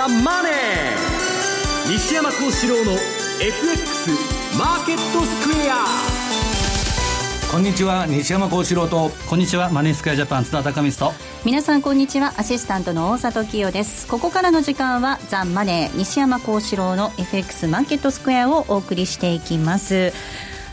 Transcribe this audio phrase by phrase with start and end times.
[0.00, 2.92] ザ・マネー」西山幸四郎の
[3.38, 4.10] FX
[4.56, 5.84] マーケットスクエア。
[7.52, 9.10] こんにちは西山幸四郎と。
[9.28, 11.14] こんにちはマネースクエアジャパン津田隆光と。
[11.44, 14.06] 皆さんこんにちはアシスタントの大里清です。
[14.06, 20.14] ここからの時間はザ・マネー西山幸四郎の FX マーケットスクエアをお送りしていきます。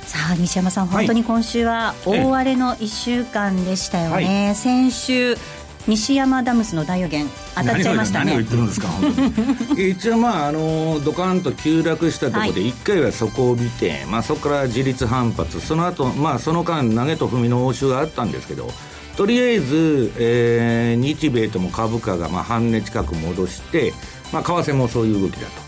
[0.08, 5.38] さあ西山さん、本当に今週は大荒れの1週間でしたよね、はい、先週
[5.88, 8.34] 西山ダムスの大予言当たっちゃいましたね。
[8.34, 8.88] 何を言ってるんですか
[9.82, 15.62] 一応まああのドカンと急落したところで1回はそこを見て、はい、まあ、そこから自立反発。
[15.62, 18.72] その後、まあその間投げと踏みの応酬があったんですけど
[19.16, 23.94] とりあえず、えー、日米とも株価がまあ半値近く戻して、
[24.32, 25.67] まあ、為替もそういう動きだと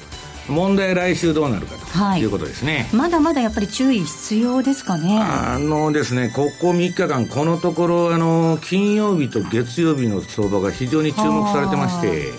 [0.50, 2.26] 問題は来週どうなるかとい。
[2.26, 5.20] うことですね、はい、まだまだやっぱり注意必要ですかね。
[5.20, 12.32] あのですねここ3日間このところあの金曜日と月曜日の相場が非常に注目されてまして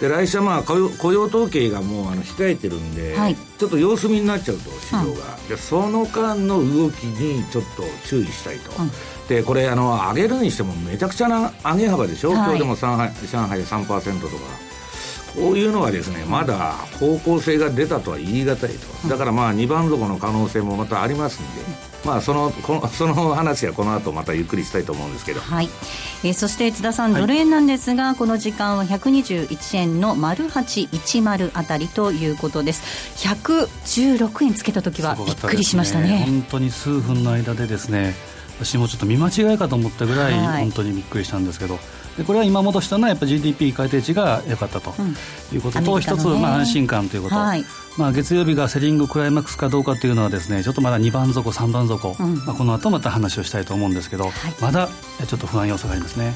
[0.00, 8.90] で来週はまあ雇用雇用統計がもうあの控えてるんで、はい、ちょっと様子見になっちゃうと市場が、うん、でその間の動きにちょっと注意したいと、うん、
[9.28, 14.32] でこれあの上げるにしてもめちゃくちゃな上げ幅でしょ、はい、今日でも上海上海3%とか
[15.36, 19.08] こういうのはですねまだ方向性が出たとは言い難いと。
[19.08, 21.62] だからまあ2番底の可能性もまたありますんで、
[22.04, 25.68] まあ、そのこの その話はこの後またゆっくりしたいと思うんですけど、はい。
[26.24, 32.82] えー、そして津田さん、ドル円なんですがこの時間は121円の丸810あたりということです。
[33.16, 38.14] 116円つけた時はびっくりしましたね、ね、本当に数分の間でですね
[38.58, 41.78] 私もちょっと見間違いかと思ったぐらい、本当にびっくりしたんですけど、
[42.16, 44.94] でこれは今戻したのはやっぱ GDP 改定値が良かったと
[45.52, 47.64] いうことと、うん、一つ、まあ、安心感ということ、はい、
[47.98, 54.88] まあ、月曜日がセリングクライマックスかどうかというのはですねちょっとまだ2番底3番底、うん、まあ、この後また話をしたいと思うんですけど、はい、まだ
[55.26, 56.34] ちょっと不安要素がありますね、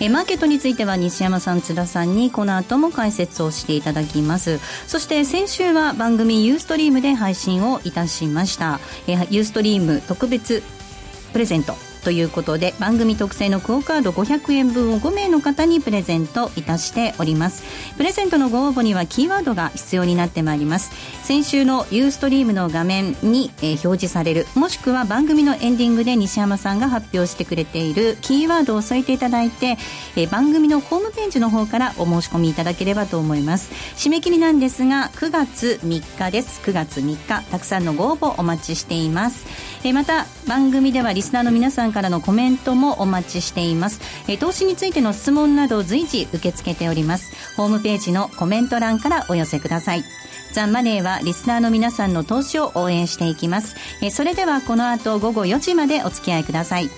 [0.00, 4.58] うん、えマーケットについては西山さん津田さんにこの後も解説をしていただきます。
[4.86, 8.80] そして先週は番組ユーストリームで配信をいたしました。
[9.06, 10.62] えユーストリーム特別
[11.32, 11.74] プレゼント
[12.06, 17.64] ということで番組特製のクオカード500円分を5名の方にプレゼントいたしております。
[17.96, 20.92] プレゼントのご応募にはキーワードが必要になってまいります。
[21.24, 29.76] 先週のユーストリームの画面に、えー、表示されるもしくは番組のエンディングで西山さんが発表してくれているキーワードを添えていただいて、
[30.14, 33.72] えー、番組のホームページの方からお申し込みいただければと思います。
[33.96, 36.60] 締め切りなんですが9月3日です。
[36.62, 39.44] 9月3日たくさんのご応募お待ちしています、
[39.82, 50.04] えー、また番組ではリスナーの皆さんからのコメントもお待ちしています、え投資についての質問など随時受け付けておりますホームページのコメント欄からお寄せください
[50.52, 53.76] ザ・マネーはリスナーの皆さんの投資を応援していきます。
[54.00, 56.88] えそれではこの後午後4時までお付き合いください。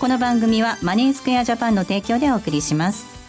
[0.00, 3.25] この番組はマネースクエアジャパンの提供でお送りします。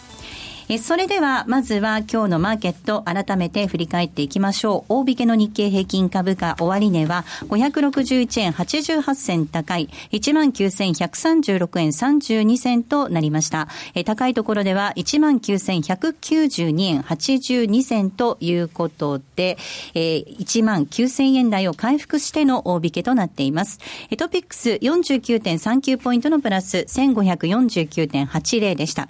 [0.70, 4.92] えそれでは、まずは今日のマーケット、改めて振り返っていきましょう。
[4.92, 13.68] 大引けの日経平均株価終値は、561円88銭高い、19,136円32銭となりました。
[13.94, 19.56] え高いところでは、19,192円82銭ということで、
[19.94, 23.78] え19,000円台を回復しての大引けとなっています。
[24.18, 29.08] トピックス49.39ポイントのプラス、1549.80でした。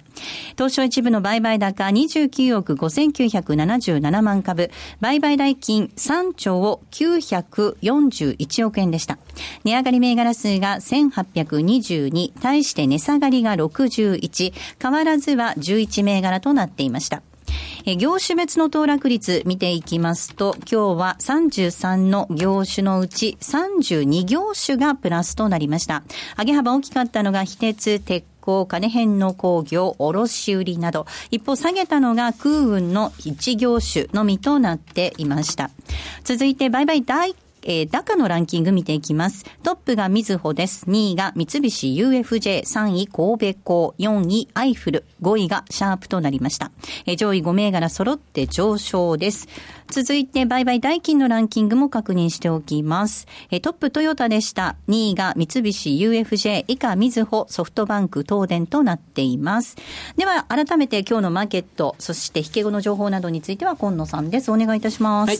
[0.57, 4.69] 東証一部の売買売高29億5977万株、
[5.01, 9.17] 売買代金3兆941億円でした。
[9.63, 17.23] 値上がり銘柄数が1822、対して値下がりが61、変わらずは11銘柄となっていました。
[17.85, 26.03] え業種別の騰落率見ていきますと、今日は33の業種のうち32業種がプラスとなりました。
[26.37, 35.69] 上げ幅大きかったのが非鉄、鉄鋼、金編の工業、卸売など、一方下げたのが空運の一業種のみとなっていました。
[36.23, 37.35] 続いて売買大
[37.71, 39.45] えー、高のランキング見ていきます。
[39.61, 40.87] トップがみずほです。
[40.87, 46.71] 2位が三菱 UFJ、3位神戸港、4位アイフル、5位がシャープとなりました。
[47.05, 49.47] えー、上位5銘柄揃って上昇です。
[49.91, 53.25] 続いて、売買代金のランキングも確認しておきます。
[53.49, 54.75] えトップトヨタでした。
[54.87, 59.77] 2位が三菱 UFJ 以下みずほソフトバンク東電となっています。
[60.15, 64.51] では、改めて今日のマーケット、そして引け後の情報などについては今野さんです。
[64.51, 65.29] お願いいたします。
[65.29, 65.39] はい。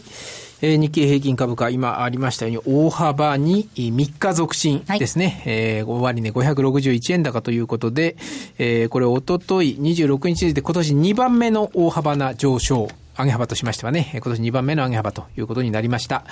[0.62, 5.42] えー、日経平均株価、今ありましたように、大幅に3日続伸ですね。
[5.46, 8.18] はい、えー、終値561円高ということで、
[8.58, 12.90] えー、これ、おととい26日で今年2番目の大幅な上昇
[13.20, 16.24] 上げ幅としましてはね、今年2番目の上げ幅ということになりました。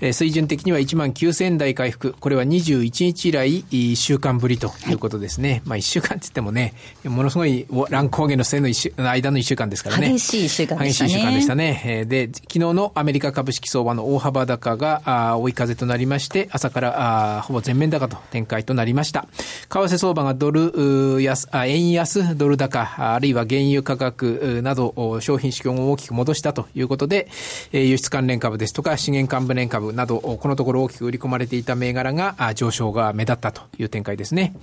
[0.00, 2.14] えー、水準的には1万9000円台回復。
[2.18, 5.50] これは21日以来、1週間ぶりということですね。
[5.50, 10.08] はい、まあ1週間って言ってもね、ものすごい乱高下の末の週間の1週間ですからね。
[10.12, 11.10] 激しい1週間でしたね。
[11.10, 12.04] 激しい1週間でしたね。
[12.08, 19.26] で、昨日のアメリカ株式相場の大幅高があ追い風となりまして、朝からあほぼ全面高と展開となりました。
[19.68, 27.28] 為替相場がドル安、あ円安、ドル高、あるいは原油価格など商品市況を大きく戻したということで、
[27.72, 34.54] 輸出関連株ですとか資源関連株など、このところ大きく売り込まれていた銘柄が上昇が目立ったという展開ですね。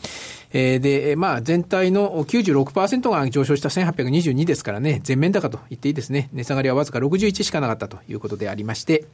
[0.52, 6.30] で、まあ全体の96%が上昇した1822ですからね、全面高と言っていいですね。
[6.34, 9.06] 値下がりはわずか61しかなかったということでありまして、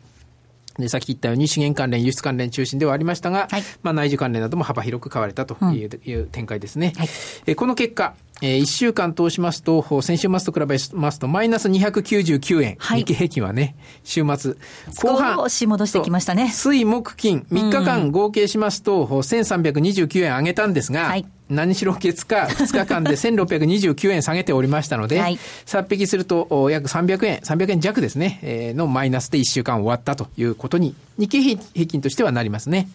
[0.80, 6.94] で、さっき言ったように資源関連、輸出関連中心ではありましたが、はい、まあ内需関連なども幅広く買われたといううん、いう展開ですね。
[6.98, 7.10] はい、
[7.46, 12.76] えこの結果、えー、1週間通しますと、先週末と比べますと、マイナス299円。
[12.80, 14.56] はい、日経平均はね、週末。
[15.02, 15.36] 後半。
[15.36, 16.50] 少し戻してきましたね。
[16.50, 32.88] 水、木、金、3日間合計しますと、1329円上げたんですが、はい、何しろ月か2日間で 1629円下げておりましたので、はい、さっ引きすると約300円、300円弱ですね、えー、のマイナスで1週間終わったということに、日経平均としてはなりますね。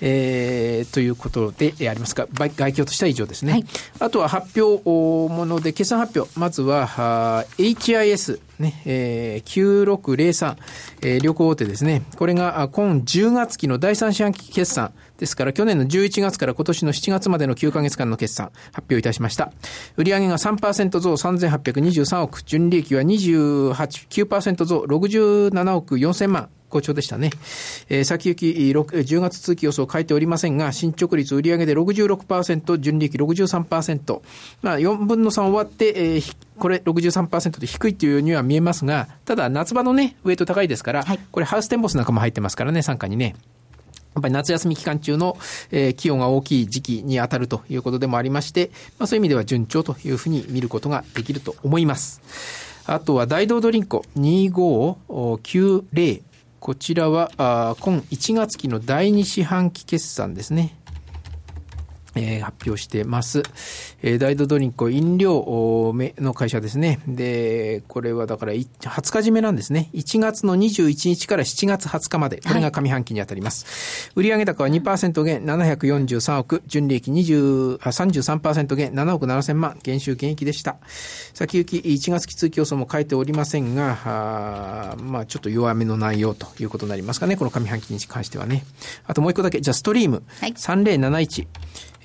[0.00, 3.52] えー、ということでありますが、外況としては以上ですね。
[3.52, 3.64] はい、
[4.00, 6.38] あとは発表もので、決算発表。
[6.38, 10.56] まずは、HIS、ね、えー、9603、
[11.02, 12.02] えー、旅行大手ですね。
[12.16, 14.92] これが、今10月期の第3四半期決算。
[15.18, 19.52] ですから、去年の11月から今年の7月までの9ヶ月間の決算、発表いたしました。
[19.96, 23.72] 売上が3%増3823億、純利益は28、
[24.26, 26.48] 9%増67億4000万。
[26.68, 27.30] 好調でしたね。
[27.88, 34.20] えー、先行き10月通期予想を書いておりませんが、進捗率売上で66%、純利益63%。
[34.62, 43.36] まあ、4分の3終わって、えー、これ63%で低いというようには見えますが、ただ夏場のね、ウェイト高いですから、はい、これハウステンボスなんかも入ってますからね、参加にね。
[44.14, 45.38] やっぱり夏休み期間中の、
[45.70, 52.20] えー、気温が大きい時期に当たるということでもありまして、まあ、そういう意味では順調というふうに見ることができると思います。
[52.86, 56.22] あとは大道ドリンク2590
[56.60, 60.76] こちらは、あ今1月期の第2四半期決算ですね。
[62.14, 63.42] えー、発表してます。
[64.02, 67.00] えー、大ドドリンク飲料の会社ですね。
[67.06, 69.90] で、これはだから20日締めなんですね。
[69.94, 72.40] 1月の21日から7月20日まで。
[72.46, 74.10] これが上半期に当たります。
[74.14, 80.76] はい、売上高は2%減743億、純利益20 33%減7億7000万、減収減益でした。
[81.34, 87.36] 先行き1月期通競争も書いておりませんが、あまあちょっと弱めの内容ということになりますかね。
[87.36, 88.64] この上半期に関してはね。
[89.06, 90.22] あともう一個だけ、じゃあストリーム。
[90.40, 91.46] はい、3071。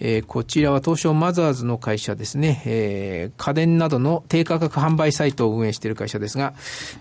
[0.06, 6.54] え、こちらは東証マザーズの会社ですね、え、家電などの低価格販売サイトを運営している会社ですが、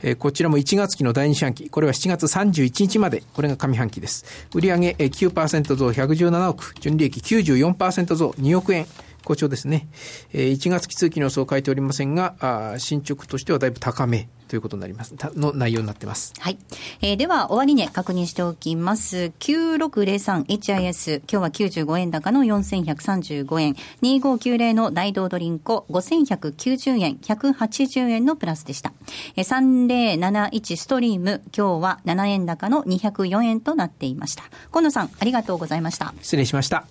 [0.04, 4.24] え、こちらも1月期の第2四半期、これは7月31日まで、これが上半期です。
[4.54, 8.86] 売上9%増117億、純利益94%増2億円。
[9.24, 9.88] 好調ですね。
[10.32, 15.14] 1月期通期の予想を書いておりませんが、進捗としてはだいぶ高めということになります。
[15.34, 16.34] の内容になってます。
[16.38, 16.58] はい。
[17.00, 19.32] えー、では、終値確認しておきます。
[19.40, 23.74] 9603HIS、今日は95円高の4135円。
[24.02, 28.92] 2590の大道ドリンコ、5190円、180円のプラスでした。
[29.36, 34.44] えー、3071ストリーム、今日は7円高の204円となっていました。
[34.70, 36.12] 今野さん、ありがとうございました。
[36.20, 36.84] 失礼しました。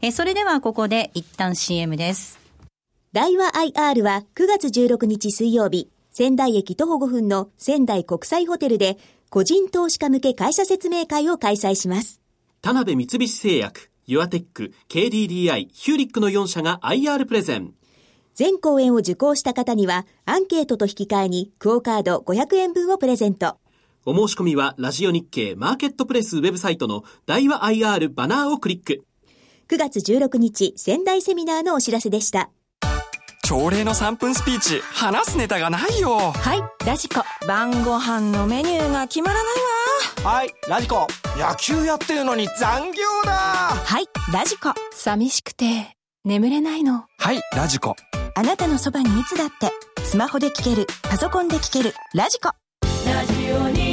[0.00, 2.38] えー、それではここで一旦 CM です。
[3.12, 5.88] 大和 IR は9月16日水曜日、
[6.20, 8.98] 仙台駅徒歩5分の仙台国際ホテルで
[9.30, 12.20] 個人投資家向け会社説明会を開催します。
[12.60, 17.72] 田辺三菱製薬、ユアテック、KDDI、ヒューリックの4社が IR プレゼン。
[18.34, 23.56] 全公演を受講した方にはアンケートと引き換えにクオカード500円分をプレゼント。
[24.04, 29.06] お申し込みはラジオ日経マーケットプレスウェブサイトの大和 IR バナーをクリック。
[29.70, 32.50] 9月16日仙台セミナーのお知らせでした。
[33.50, 47.96] 朝礼の3分スピーチ話すネタがないよはいラジコ晩ご飯のメニューが決まらないわはいラジコ野球やってるのに残業だはいラジコ寂しくて眠れないのはいラジコ
[48.36, 49.72] あなたのそばにいつだって
[50.04, 52.50] スマホで聞けるパソコンで聞けるラジコ
[53.04, 53.89] ラジオに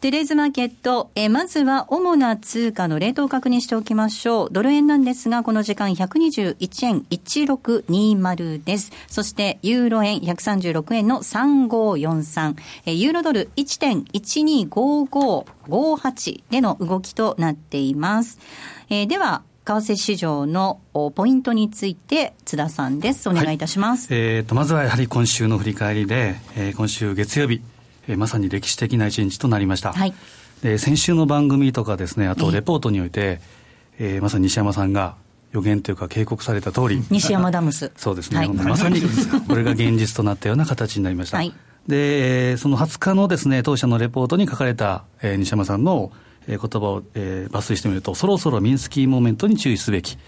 [0.00, 4.48] トゥデイズマーケット、えまずは主な通貨のレートを確認しておきましょう。
[4.52, 8.92] ドル円なんですが、この時間121円1620です。
[9.08, 12.54] そして、ユーロ円136円の3543。
[12.86, 18.38] えユーロドル1.125558での動きとなっています。
[18.90, 27.60] え、では、為替市場のポイントについて津田さんですお願いいたします、はい、えーと、まずはやはり今週の振り返りで、えー、今週月曜日、
[28.08, 30.14] えー、まさに歴史的な一日となりました、はい、
[30.62, 33.40] で先週の番組とかですねあとレポートにおいて、
[33.98, 35.16] えー、えー、まさに西山さんが
[35.52, 37.02] 予言というか警告された通り。
[37.10, 37.92] 西山ダムス。
[37.96, 39.00] そうですね、はい、まさに
[39.48, 41.54] これが現実となったような形になりました、はい、
[41.86, 46.10] でその20日のですね当社のレポートに書かれた、えー、西山さんの
[46.48, 50.18] えー、言葉を、えー、抜粋してみると、そろそろミンスキーモーメントに注意すべき。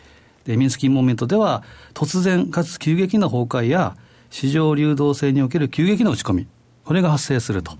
[0.44, 3.96] で、ミンスキーモーメントでは、突然かつ急激な崩壊や、
[4.30, 6.46] 市場流動性における急激な落ち込み、
[6.84, 7.72] これが発生すると。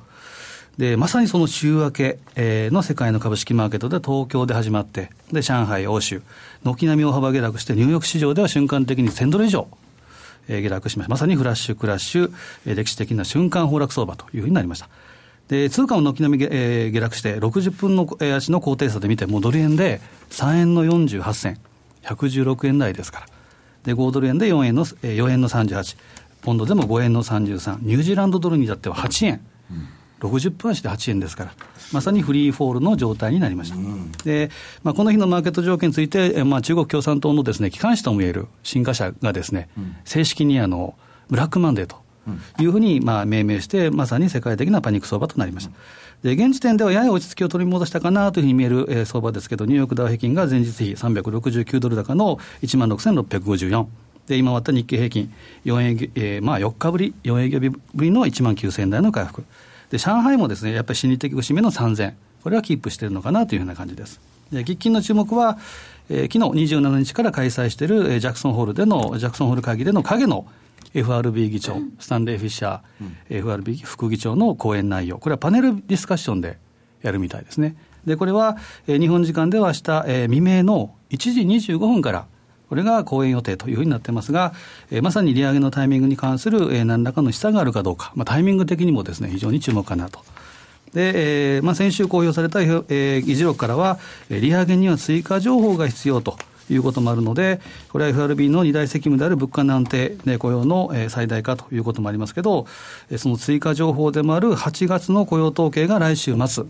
[0.79, 6.23] で、まさにその週明け、え、の世界の株式マーケットで東京で始まって、で、上海、欧州、
[6.65, 9.69] 軒並み大幅下落して、ニューヨーク市場では瞬間的に1000ドル以上、
[10.49, 11.11] え、下落しました。
[11.11, 12.33] まさにフラッシュクラッシュ、
[12.67, 14.89] え、歴史的な瞬間崩落相場というふうになりました。
[15.49, 21.59] で通貨も軒並み、えー、下落して、60分の足の高低差で見ても、ドル円で3円の48銭、
[22.05, 23.27] 116円台ですから、
[23.85, 25.97] で5ドル円で4円の ,4 円の38、
[26.43, 29.41] ポンドでも5円の33、ニュージーランドドルに至っては8円。
[30.21, 31.53] 60分足で8円ですから、
[31.93, 33.77] まさにフリーフォールの状態になりました。
[33.77, 34.51] うん、で、
[34.83, 40.95] まあ、この日のマーケット条件について、まあ、中国共産党のですね、機関紙ともいえる新華社がですね、うん、正式にあの、
[41.29, 41.97] ブラックマンデーと
[42.61, 45.73] いうふうにまあ命名して、まさに世界的なパニック相場となりました。
[46.23, 53.87] で現時点ではやや落ち着きを取り戻したかなというふうに見える、えー、相場ですけど、ニューヨークダウ平均が前日比369ドル高の1万6654。
[54.27, 55.33] で、今割った日経平均、
[55.65, 59.45] 4営業、えー、まあ4日ぶり、4営業日ぶりの1万9000台の回復。
[59.91, 62.15] で、上海もですね、やっぱり心理的節目の3000。
[62.43, 64.21] これはキープしているのかなというふうな感じです。
[64.53, 65.59] で、喫緊の注目は、
[66.09, 70.47] えー、昨日27日から開催している、えー、ジャクソンホールでの、ジャクソンホール会議での影の
[70.95, 76.59] FRB 議長、スタンレー・フィッシャー、うん、FRB 副議長の講演内容、これはパネルディスカッションで
[77.03, 77.77] やるみたいですね。
[78.05, 82.27] で、これは、えー、日本時間では明日、えー、未明の1時25分から、
[82.71, 84.55] これが講演予定というふうになってますが、
[84.91, 90.21] えー、まさに利上げのタイミングに関する、えー、何らかの示唆があるかどうか、まあ、タイミング的にもですね、非常に注目かなと。
[90.95, 93.99] で、えーまあ、先週公表された、えー、議事録からは、
[94.31, 96.39] 利上げには追加情報が必要と。
[96.73, 102.67] いうこともあるので、これは FRB の二大責務である物価の安定、ね、雇用の最大化ということもありますけど、
[103.17, 106.65] その追加情報でもある8月の雇用統計が来週末、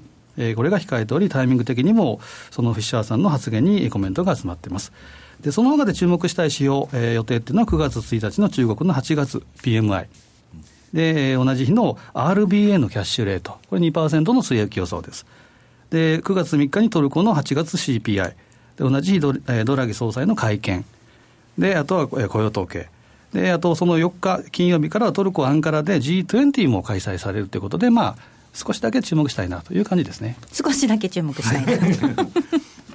[0.55, 4.93] これが控えており、タイミング的にも、そのフィッシャーさんの発言にコメントが集まっています。
[5.43, 10.07] で、その他で注目したい指標、えー、予定っていうのは9月1日の中国の8月 PMI。
[10.93, 13.59] で、同じ日の RBA のキャッシュレート。
[13.69, 15.25] これ2%の据え置き予想です。
[15.91, 18.35] で、9月3日にトルコの8月 CPI。
[18.81, 20.85] で同じ日ドドラギ総裁の会見、
[21.59, 22.89] であとは雇用統計。
[23.33, 28.17] で、あとその4日金曜日からトルコ・アンカラで G20 も開催されるということで、まあ、
[28.55, 30.37] 少しだけ注目したいなという感じですね。
[30.53, 31.73] 少しだけ注目したいな。
[31.73, 32.31] はい、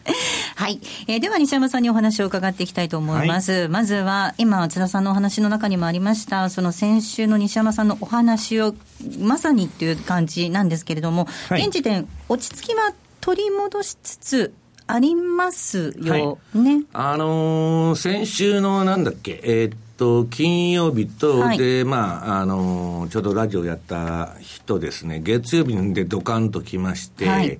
[1.07, 3.51] えー、では西山さんにお話を伺っていきたいと思います。
[3.51, 8.75] はい、まずは今津田さんのお話の中にもありましたその先週の西山さんのお話を
[9.19, 14.53] まさにっていう感じなんですけれども、はい、現時点落ち着きは取り戻しつつ
[14.87, 16.73] ありますよね。
[16.73, 27.59] はい、あのー、先週のなんだっけ、えー、っと、金曜日と、はい、で、まあ、あのー、ちょうどラジオやった日ですね、月曜日でドカンと来まして、はい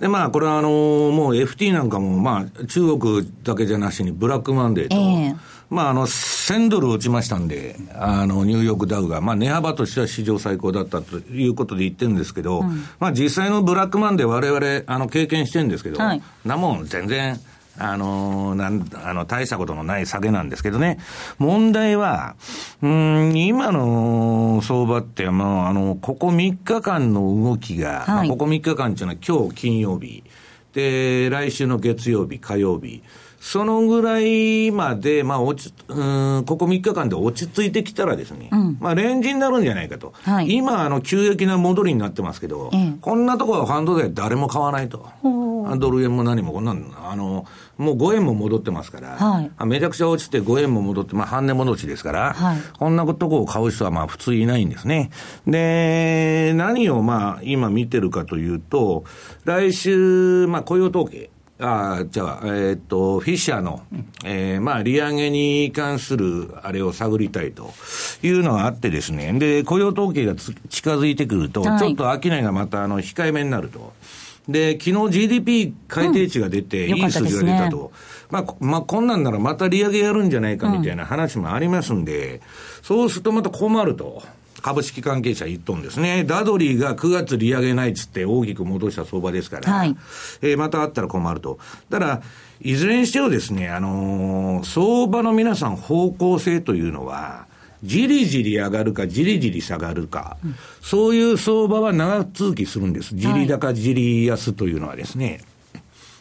[0.00, 5.36] で、まあ、これはあのー、もう FT なんかも、まあ、中国だけじゃなしに、ブラックマンデーと、えー、
[5.70, 17.40] まあ、あの、1000ドル落ちましたんで、あの、ニューヨークダウが、まあ、値幅としては史上最高だったということで言ってるんですけど、うん、まあ、実際のブラックマンデー我々、あの、経験してるんですけど、はい、なもん全然、
[17.78, 20.98] あのなん、あの、大したことのない下げなんですけどね。
[21.38, 22.36] 問題は、
[22.82, 30.24] うん、今の相場って、まあ、あの、ここ3日間の動きが、はい、まあ、ここ3日間っていうのは今日金曜日、
[30.72, 33.02] で、来週の月曜日、火曜日、
[33.40, 40.12] そのぐらいまで、まあ、落ち、うん、ここ3日間で落ち着いてきたらですね、うん、まあ、レンジになるんじゃないかと。
[40.22, 45.08] はい、今、あの、急激な戻りになってますけど、こんなところはファンドで誰も買わないと。
[45.76, 47.44] ドル円も何もこんなん、あの、
[47.76, 55.10] もう5円も戻ってますから、はい、めちゃくちゃ落ちて5円も戻って、まあ、半値戻しですから、はい、こんなとこを買う人はまあ普通いないんですね。
[55.46, 59.04] で、何をまあ今見てるかというと、
[59.44, 63.82] 来週、まあ雇用統計、あじゃあ、えー、っと、フィッシャーの、
[64.24, 67.72] えー、まあ、利上げに関するあれを探りたいと
[68.22, 73.92] いうのがあってですね、で、雇用統計が近づいてくると、はい、ちょっと商いがまたあの控えめになると。
[74.48, 77.92] で、昨日 GDP 改定値が出て、いい数字が出たと。
[78.30, 82.40] まあ、まあ、こんなんならまた利上げやるんじゃないかみたいな話もありますんで、うん、
[82.82, 84.22] そうするとまた困ると。
[84.62, 86.24] 株式関係者言っとんですね。
[86.24, 89.96] ダドリーが9月利上げないっつって大きく戻した相場ですから、はい、
[90.42, 91.58] えー、またあったら困ると。
[91.90, 92.22] ただ、
[92.60, 97.46] いずれにしてもですね、あのー、相場の皆さん方向性というのは、
[97.84, 103.14] じりじり上がるか、じりじり下がるか、うん、そういう相場は長続きするんです。
[103.14, 105.40] じり高、じり安というのはですね。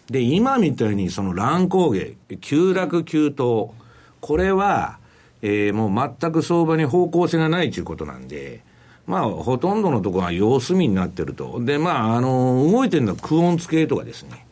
[0.10, 3.74] で、今みたいにその乱高下、急落急騰、
[4.22, 4.97] これは、
[5.42, 8.64] えー、もう全く相場に方向性がないということなんで、
[9.06, 11.64] まあ、ほとんどのところは様子見になってると。
[11.64, 14.46] で、まあ、あの、動いてるのはクオンツ系とかですね。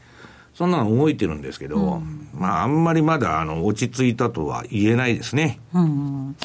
[0.53, 5.59] そんなの動いてるんですけど、うん、まあ、あんまりまだ、あの、落ち着いたとは言えないですね。
[5.73, 6.37] うん、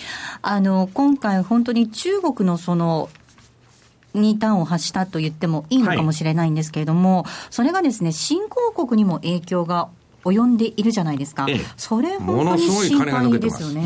[0.43, 3.09] あの、今回本当に中国のその、
[4.13, 9.89] に端を発したと言ってもいいのかもしれないんですけれども、はい、それがですね、新興国にも影響が
[10.25, 13.83] 及んでいるじゃないですか、ええ、それものすごい金が抜けてます、ね、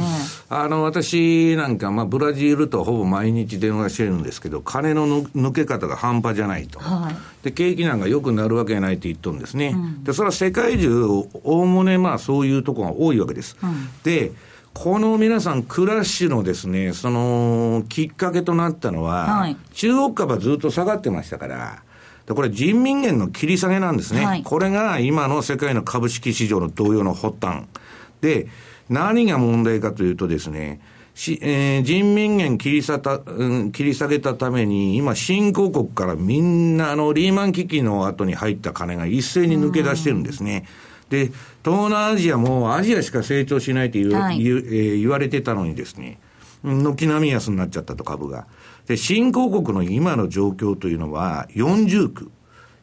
[0.48, 13.56] あの私なんか、まあ、ブラジルとほぼ毎日電話してるんですけど、金の抜け方が半端じゃないと、はい、で景気なんか良くなるわけないって言っとるんですね、うん、でそれは世界中、おおむねまあそういうところが多いわけです。
[13.62, 14.32] うん、で
[14.74, 21.82] この皆さん、クラッシュのですね、そのきっかけとなったのは、はい、中国株はずっと下がってましたから、
[22.26, 24.24] で、これ人民元の切り下げなんですね。
[24.24, 27.64] はい、これが今の世界の株式市場の同様の発端。
[28.20, 28.48] で、
[28.88, 30.80] 何が問題かというとですね、
[31.14, 40.66] しえー、人民元切りさた、うん、切り下げたために、今、新興国からみんな、あの、リーマン危機の後に入った金が一斉に抜け出してるんですね。
[41.10, 41.26] で、
[41.64, 46.18] 東南アジアもアジアしか成長しないと言,、はい、言,、えー、言われてたのにですね、
[46.64, 48.46] 軒並み安になっちゃったと株が。
[48.86, 52.30] で、新興国の今の状況というのは、40区。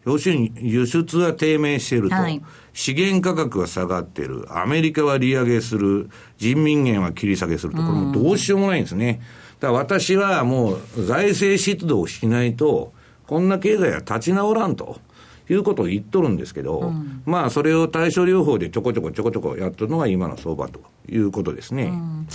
[0.05, 2.41] 要するに輸出は低迷していると、はい、
[2.73, 9.21] 資源価格は下がっている、アメリカは利上げする、人民元は切り下げすると、これもどうしようもないんですね。
[9.59, 12.93] だから私はもう財政出動しないと、
[13.27, 14.99] こんな経済は立ち直らんと。
[15.49, 21.85] いうことを言っとるんですけど、うん、まあ、それを対処療法でちょこちょこちょこちょこやっとるのが今の相場ということですね。
[21.85, 22.27] うん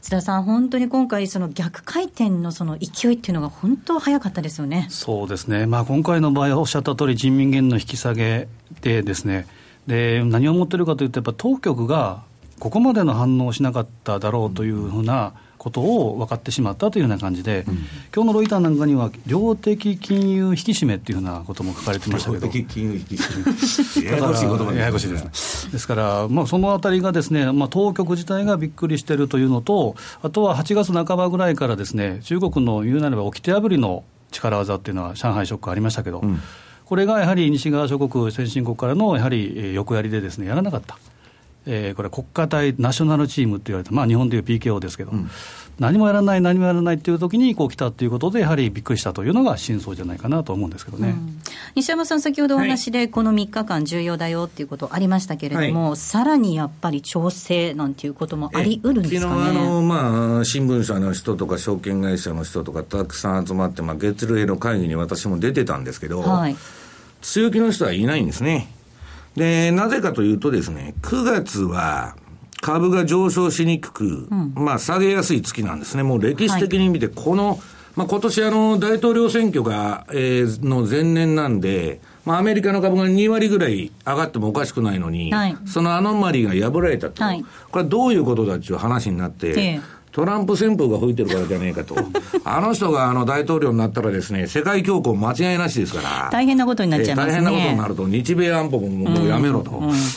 [0.00, 4.86] 津田さん、本当に今回、その逆回転のその勢いっていうのが、本当早かったですよね。
[4.88, 8.48] そうですね、まあ、今回の場合はおっしゃった通り、人民元の引き下げ
[8.80, 9.46] でですね、
[9.86, 12.22] で何を思ってるかというと、やっぱ当局が
[12.58, 17.74] ここまでの反応をしなかっただろうというふうな、ことを分かってしまったというような感じで、うん、
[18.14, 25.72] 今日のロイターなんかには、量的金融引き締めっていうようなことも書かれてましたけど、量的金融引き締め、 ややこしい言葉ややこしいですね。
[25.72, 36.40] ですから、まあ、そのあたりがですね、まあ、当局自体がびっくりしているというのと、あとは8月半ばぐらいからですね、中国の言うなれば、掟破りの力技っていうのは、上海ショックありましたけど、うん、
[36.86, 40.96] これがやはり西側諸国、先進国からのやはり横やりでですね、やらなかった。
[41.72, 45.30] えー、これ、国家対ナショナルチームって言われた、まあ、日本でいう PKO ですけど、うん、
[45.78, 51.40] 何もやらない、何もやらないっていうときにこう来たということで、やはりびっくりしたというのが真相じゃないかなと思うんですけどね、うん、
[51.76, 59.42] 西山さん、先ほどお話で、この3日間、重要だよっていうことありましたけれども、はい、さらにやっぱり調整なんていうこともありうるんですかね。
[59.44, 66.56] 昨日あの、まあ、新聞社の人とか、証券会社の人とか、たくさん集まって、まあ、月例の会議に私も出てたんですけど、はい、
[67.22, 68.79] 強気の人はいないんですね。
[69.36, 72.16] で、なぜかというとですね、9月は、
[72.60, 76.02] 株が上昇しにくく、うん、まあ下げやすい月なんですね。
[76.02, 77.58] もう歴史的に見て、この、はい、
[77.96, 87.24] まあ今年あの大統領選挙が、えー、の前年なんで、まあアメリカの株が2割ぐらい上がってもおかしくないのに、はい、そのアノマリーが破られたと。
[87.24, 91.96] はい、これはどういうことだっていう話になって、えートランプ旋風が吹いてるからじゃねえかと。
[92.44, 96.28] あの人があの大統領になったらですね、世界恐慌間違いなしですから。
[96.32, 97.32] 大変なことになっちゃいますね。
[97.32, 99.70] 大変なことになると、日米安保ももうやめろと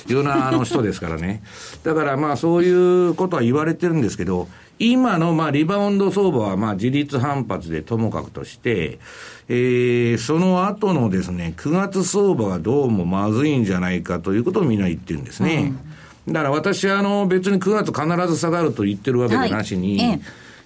[0.09, 1.43] いうようなあの人ですからね。
[1.83, 2.71] だからまあそうい
[3.09, 4.47] うことは言われてるんですけど、
[4.79, 8.97] 今のまあリバウンド相場はまあ自立反発でともかくとして、
[9.47, 15.73] えー、その後のですね、9月相場がどうもまずいんじゃないかということをみんな言ってるんですね。
[15.87, 15.92] うん
[16.27, 20.19] だから私はあの別に9月必ず下がると言ってるわけでなしに、はいええ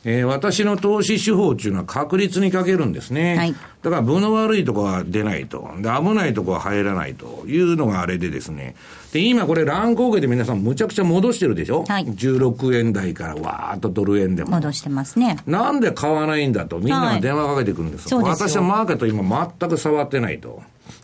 [0.04, 3.36] えー、私の投資手法っていうのは確率にかけるんですね。
[3.36, 5.70] はい、だから分の悪いとこは出ないと。
[5.80, 8.76] で、危ないとこは入らないというのがあれでですね。
[9.12, 11.84] で、今これ乱高下で皆さんむちゃくちゃ戻してるでしょ？
[11.84, 12.06] はい。
[12.06, 14.52] 16円台からわーっとドル円でも。
[14.52, 15.40] 戻してますね。
[15.46, 16.78] なんで買わないんだと？
[16.80, 18.14] みんなが電話かけてくるんです。
[18.14, 20.62] はい、私はマーケット今全く触ってないと。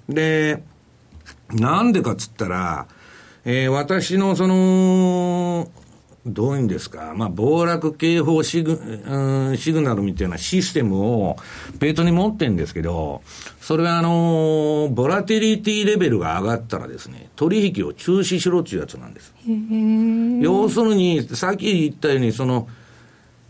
[0.08, 0.64] で、
[1.52, 2.88] なんでかっつったら、
[3.46, 5.70] えー、私のその、
[6.26, 11.36] どういうんですか、まあ、暴落警報シグ,、うん、シグナルみたいなシステムを
[11.80, 13.22] ベートに持ってんですけど、
[13.60, 19.34] それはあの、ボラティリティレベルが上がったらですね、取引を中止しろっていうやつなんです。
[20.40, 22.70] 要するに、さっき言ったように、その、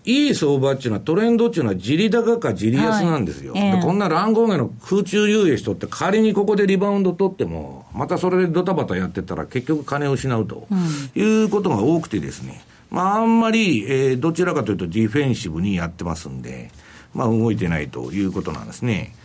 [0.05, 3.53] いい相場っていうのは、トレンドっていうのは、じり高かじり安なんですよ。
[3.53, 16.69] はいえー、こんな乱高下の空中遊泳しとって、仮にここでリバウンド取っても、またそれでドタバタやってたら、結局金を失うと、うん、いうことが多くてですね、まあ、あんまり、えー、どちらかというとディフェンシブにやってますんで、
[17.13, 19.15] まあ、動いてないということなんですね。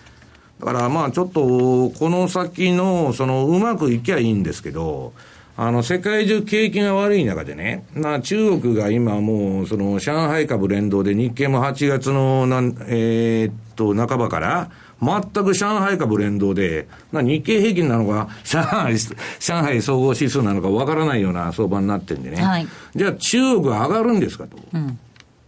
[0.60, 5.12] だからまあちょっと、この先の、その、うまくいきゃいいんですけど、
[5.60, 14.70] あの、世界中景気が悪い中でね、まあ中国が今もう、その、上海株連動で日経も8月のなん、えー、っと、半ばから、
[15.02, 22.40] 全く上海株連動で、な日経平均なのか、上海、上海総合指数なのかわからないような相場になってんでね。
[22.40, 24.56] はい、じゃあ中国上がるんですかと。
[24.72, 24.98] うん、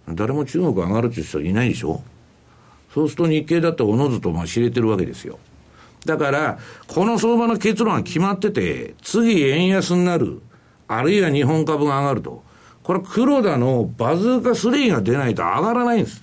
[0.09, 2.03] 誰も中国上がるっていう人いないでしょ
[2.92, 5.38] そうすると日経だとおのずとまあ知れてるわけですよ。
[6.04, 10.40] だから、この相場の結論は決まってて、次円安になる、
[10.88, 12.42] あるいは日本株が上がると。
[12.82, 16.22] これ黒田のバズーカ3が出ないと上がらないんです。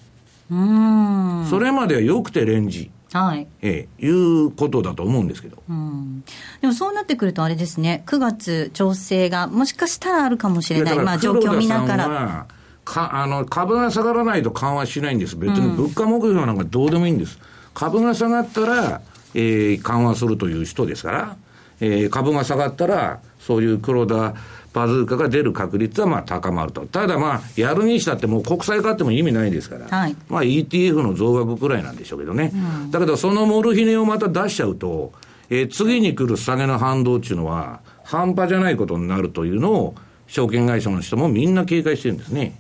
[0.50, 1.46] うん。
[1.50, 2.90] それまではよくてレンジ。
[3.14, 3.48] はい。
[3.62, 5.62] ええ、いうことだと思うんですけど。
[5.70, 6.24] うん。
[6.62, 11.00] でもそうなってくるとあれですね、9月調整がもしかしたらあるかもしれない。
[11.00, 12.48] まあ状況を見ながら。
[12.84, 15.36] か、あの、株が下がらないと緩和しないんです。
[15.36, 17.38] 別に物価目標なんかどうでもいいんです。
[17.38, 17.42] うん、
[17.74, 19.02] 株が下がったら、
[19.38, 21.38] えー、緩和するという人ですから、
[21.80, 24.34] えー、株が下がったら、そういう黒田
[24.74, 26.88] バズーカが出る確率はまあ高まると。
[26.88, 32.52] ただまあ、やるにしたってもう国債買っても意味ないですから、はい、まあ ETF の増額くらいなんでしょうけどね。
[32.54, 35.14] うん、だけどそのモルヒネをまた出しちゃうと、
[35.52, 39.96] えー、次に来る下げの反動っていうのは、半端じゃないことになるというのを、
[40.28, 42.60] 証券会社の人もみんな警戒してるんですね。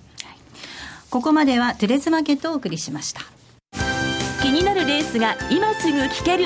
[1.09, 3.21] ここまではトゥレズマーケットをお送りしました。
[4.41, 6.45] 気になるレースが今すぐ聞ける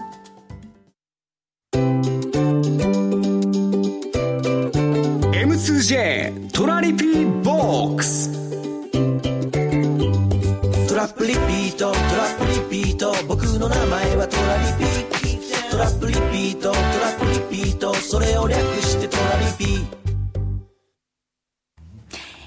[5.81, 8.29] 2J トラリピーボックス。
[10.87, 13.11] トラップリピートトラップリピート。
[13.27, 14.83] 僕の名前はトラリピ。
[14.85, 17.95] ートラップリピートトラップリピート。
[17.95, 20.00] それを略してトラリピ。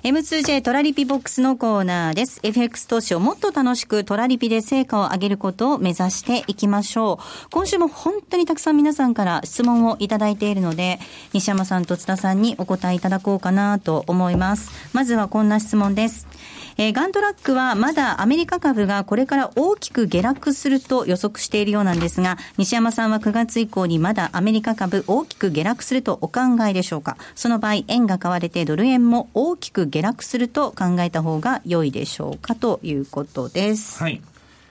[0.05, 2.39] M2J トラリピボックスのコーナーです。
[2.43, 7.49] FX 投資をもっと楽しくトラリピで成果を上げることを目指していきましょう。
[7.51, 10.99] 今週も本当にたくさん皆さんから質問をいただいているので、
[11.33, 14.71] 西山さんと津田さんにお答えいただこうかなと思います。
[14.93, 16.27] まずはこんな質問です。
[16.77, 27.17] えー、ガントラックはまだアメリカ株がこれから大きく下落すると予測しているようなんですが、西山さんは9月以降にまだアメリカ株大きく下落するとお考えでしょうか？
[27.35, 34.03] その場合、円が買われてドル円も大きく下落すると考えた方が良いでしょうかということです。
[34.03, 34.21] はい。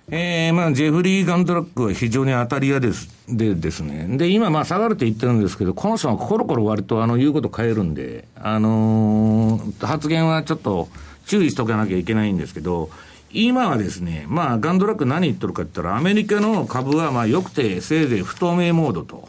[0.09, 3.07] えー、まあ、ジェフリー・ガントラックは非常に当たり屋です。
[3.29, 4.17] でですね。
[4.17, 10.89] で、今、まあ、下がるって言ってるんですけど、この人はコロコロ割と、あの、言うこと変えるんで、あのー、発言はちょっと、
[11.25, 12.89] 注意しとかなきゃいけないんですけど、
[13.31, 19.27] 今はですね、まあ、ガンドラック何言ってるかって言ったら、アメリカの株はまあ、よくて、せいぜい不透明モードと。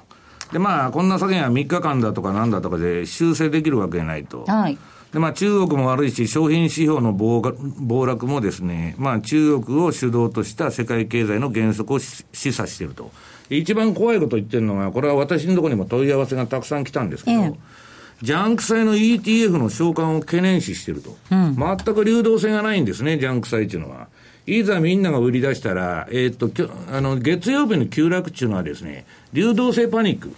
[0.52, 4.44] で、まあ、こんな先は3日間だとかなんだとかで修正できるわけないと。
[4.44, 4.78] はい。
[5.12, 13.10] で、まあ、中国も悪いし、商品指標の暴暴落もですね、まあ、中国を主導とした世界経済の減速を示唆していると。
[13.48, 17.83] 一番怖いこと言ってるのが、これは私のところにも問い合わせがたくさん来たんですけど、ええ
[18.22, 24.08] ジャンク債の ETF の償還を懸念視してると、うん、全く流動性がないんですね、ジャンク債っていうのは。
[24.46, 26.50] いざみんなが売り出したら、えー、っと、
[26.92, 30.34] あの、月曜日の急落っていうのはですね、流動性パニック。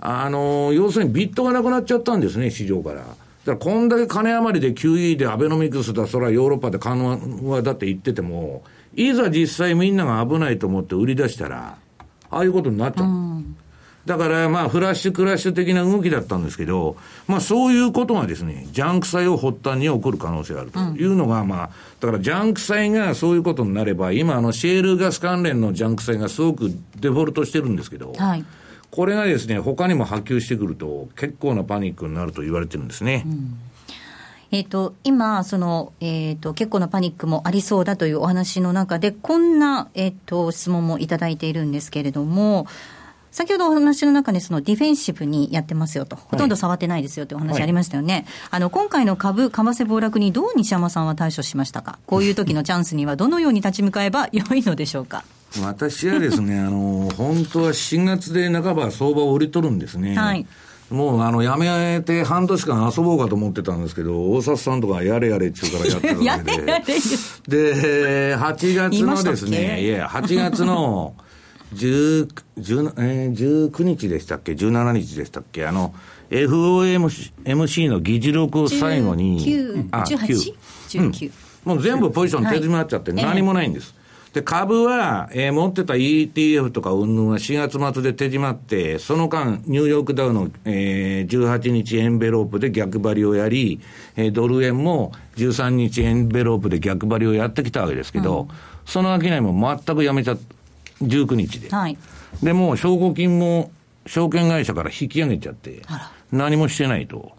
[0.00, 3.00] あの、要するにビットがなくなっちゃったんですね、市場から。
[3.00, 3.16] だか
[3.46, 8.64] らこんだけ金余りで QE でアベノミクスだ、それはヨーロッパで緩和だって言ってても、
[8.94, 11.76] いざ実際みんなが危ないと思って売り出したら、
[12.30, 13.06] ああいうことになっちゃう。
[13.06, 13.56] うん
[14.06, 28.44] だからまあフラッシュクラッシュ的な動きだったんですけど、まあそういうことがですね、ジャンク債を発端に起こる可能性があるというのが、まあ、だからジャンク債がそういうことになれば、今あのシェールガス関連のジャンク債がすごくデフォルトしてるんですけど、はい、
[28.92, 33.24] これがですね、他にも波及してくると結構なパニックになると言われてるんですね。
[33.26, 33.58] うん。
[34.52, 42.66] えと、今、その、えっ、ー、と、結構なパニックもありそうだというお話の中で、こんな、えっ、ー、と、質問もいただいているんですけれども、
[43.36, 48.14] 先ほどお話の中でそのディフェンシブにやってますよと、ほとんど触ってないですよというお話ありましたよね。
[48.14, 51.98] はい、あの、今回の株、為替暴落にどう西山さんは対処しましたか？
[52.06, 55.22] こういう時のチャンスにはどのように立ち向かえば良いのでしょうか？
[55.60, 60.16] 私はですね、 あの、本当は4月で半ば相場を売り取るんですね。
[60.16, 60.46] はい。
[60.88, 66.82] もうあの、やめて半年間遊ぼうかと思ってたんですけど、大札さんとかやれやれっちゅうからやってるわけで。
[68.34, 71.12] で、8月のですね、いや、8月の
[71.74, 75.66] 10、10えー、19日でしたっけ ?17 日でしたっけ？
[75.66, 75.94] あの、
[76.30, 79.44] FOMC の議事録を最後に。
[79.44, 80.54] 9、あ、18?
[80.88, 81.32] 19、
[81.66, 83.94] うん、もう全部ポジション手詰まっちゃって何もないんです。
[84.36, 93.80] で、株は、えー、持ってた ETF とか云々は4月末で手締まって、その間、ニューヨークダウの、えー、18日エンベロープで逆張りをやり、
[94.14, 98.48] えー、ドル円も13日エンベロープで逆張りをやってきたわけですけど、うん、
[98.84, 100.36] その商いも全くやめちゃ、
[101.02, 101.68] 19日で。
[101.68, 101.98] はい。
[102.42, 103.70] で、もう証拠金も
[104.06, 105.82] 証券会社から引き上げちゃって、
[106.32, 107.32] 何もしてないと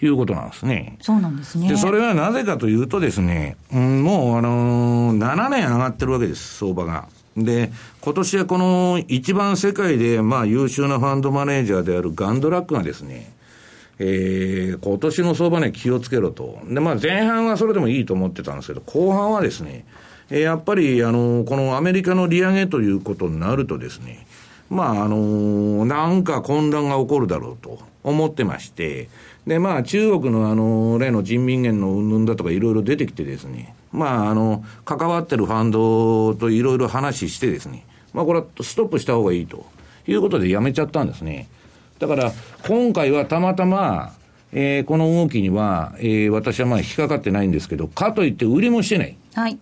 [0.00, 0.96] いうことなんですね。
[0.98, 1.68] うん、そうなんですね。
[1.68, 7.08] で、それはなぜかというとですね、うん、もう、あのー、7年上がってるわけです、相場が。
[7.36, 13.32] で、今年はこの一番世界で、まあ優秀なファンドマネージャーであるガンドラックがですね、
[13.98, 16.58] えー、今年の相場ね、気をつけろと。
[16.68, 19.84] で、まあ前半はそれでもいいと思ってたんですけど、後半はですね、
[20.30, 24.26] え、やっぱり、あの、このアメリカの利上げということになるとですね、
[24.70, 29.08] まあ、あのなんか混乱が起こるだろうと思ってまして、
[29.46, 39.66] で、まあ、中国のあの、例の人民元の云々だとかいろいろ出てきてですね、まあ、あの、関わってるファンドといろいろ話してですね、まあ、これはストップした方がいいと
[40.06, 41.48] いうことでやめちゃったんですね。
[41.98, 42.32] だから、
[42.66, 44.14] 今回はたまたま、
[44.52, 49.16] えー、この動きには、えー、私はまあ引っかかってないんですけど、かといって売りもしてない。
[49.34, 49.58] はい。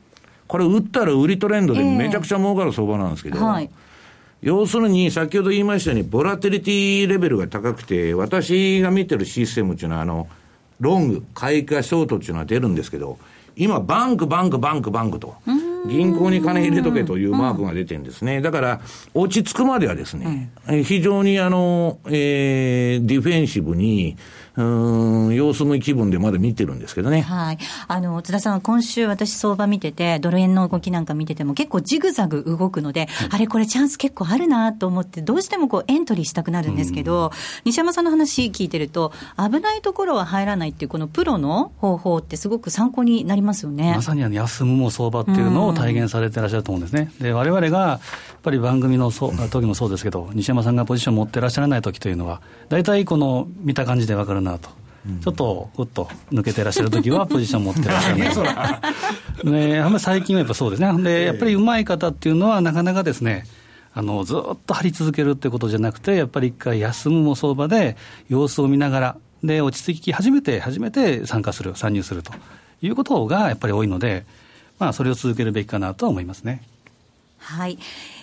[0.53, 3.71] これ売ったら売りトレンドでめちゃくちゃ儲かる相場なんですけど、えーはい、
[4.43, 10.29] 要するに、先ほど言いましたように、ボラテリティレベルが高くて、私が見てるシステムっていうのは、あの、
[10.79, 13.17] ロング、買いかショートっていうのは出るんですけど、
[13.57, 15.37] 今、バンク、バンク、バンク、バンクと、
[15.88, 18.43] 銀行に金入れとけというマークが出てるんですね。
[18.43, 18.81] だから、
[19.15, 20.51] 落ち着くまではですね、
[20.85, 24.19] 非常にあの、えー、ディフェンシブに、
[24.57, 24.62] う
[25.31, 27.23] ん、様子見気分でまだ見てるんですけどね。
[27.23, 27.59] はい。
[27.88, 37.33] あの、津田さん、今週私相場見てて、ドル円の動きなんか見てても結構ジグザグ動くので、あれこれチャンス結構あるなと思って、どうしてもこうエントリーしたくなるんですけど、
[37.65, 43.95] 西山さんの話聞いてると、危ないところは入らないっていうこのプロの方法ってすごく参考になりますよね。
[43.97, 47.11] まさにあの休むも相場っていうのを体現されてらっしゃると思うんですね。
[47.21, 48.01] で、我々がやっ
[48.43, 54.70] ぱり番組のそ時もそうですけど、西山さんがポジション持ってらっしゃらない時というのは、大体この見た感じでわかるなと。
[55.20, 58.18] ちょっとぐっと抜けてらっしゃるときは、ポジション持ってらっしゃる
[59.50, 63.44] ね、あんまり最近はやっぱそうですね、でやっぱりうまい方っていうのは、なかなかですね、
[63.94, 67.96] あのずっと張り続けるってことじゃなくて、やっぱり一回休むも相場で、
[68.28, 72.33] 様子を見ながら、で落ち着き始めて、初めて参加する、参入すると。
[72.81, 74.24] いうことがやっぱり多いので、
[74.78, 76.62] まあ、それを続けるべきかなと思いますね。
[77.38, 77.78] はい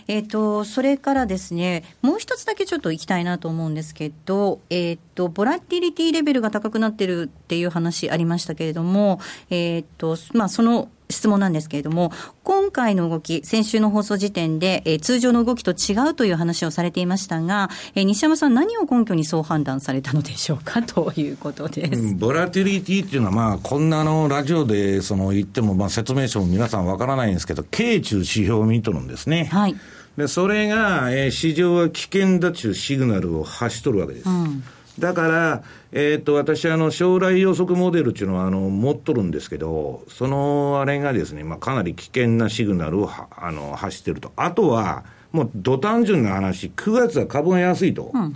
[0.10, 9.20] えっ、ー、と、それからですね、もう一つだけちょっと行きたいなと思うんですけど、えっ、ー、と、ボラティリティレベルが高くなってるっていう話ありましたけれども、
[9.52, 12.12] えっ、ー、と、まあ、その質問なんですけれども、
[12.44, 29.50] 今回の動き、先週の放送時点で、えー、通常の動きと違うという話をされていましたが、えー、西山さん、何を根拠にそう判断されたのでしょうかということです、うん、ボラティリティっていうのは、まあ、こんなのラジオでその言っても、まあ、説明書も皆さんわからないんですけど、軽中指標を見とるんですね。
[29.52, 29.76] はい
[30.20, 34.30] で、それが、えー、市場は危険だというシグナルを発しとるわけです。
[34.30, 34.62] うん、
[35.00, 44.34] だから、えっ、ー、と、私、あの、将来予測モデルっていうのは、あの、持っとるんですけど、その、あれがですね、まあ、かなり危険なシグナルをあの、発してると。
[44.36, 48.12] あとは、もう、ど単純な話、9月は株が安いと。
[48.14, 48.36] うん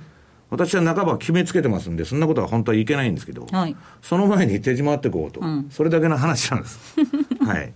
[0.53, 6.95] 私は半ば決めつけてますんで、そんなことは本当はいけないんですけど、はい、その前に手締まっていこうと、うん、それだけの話なんです。
[7.43, 7.73] はい。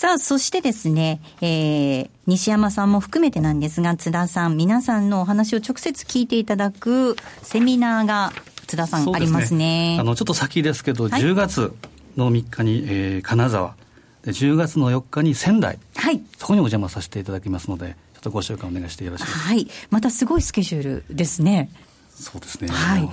[0.00, 8.32] さあ、そしてですね、えー、西山さんも含めてなんですが、津田さん、皆さんのお話を直接聞いていただくセミナーが
[8.66, 9.98] 津田さん、ね、ありますね。
[10.00, 11.74] あの、ちょっと先ですけど、はい、10月
[12.16, 13.74] の3日に、えー、金沢、
[14.24, 19.40] で10月の4日に仙台、はい、そこにお邪魔させていただきますので、ちょっとご紹介お願いしてよろしいですか？
[19.48, 21.68] はい、またすごいスケジュールですね。
[22.20, 22.68] そうですね。
[22.68, 23.08] はい。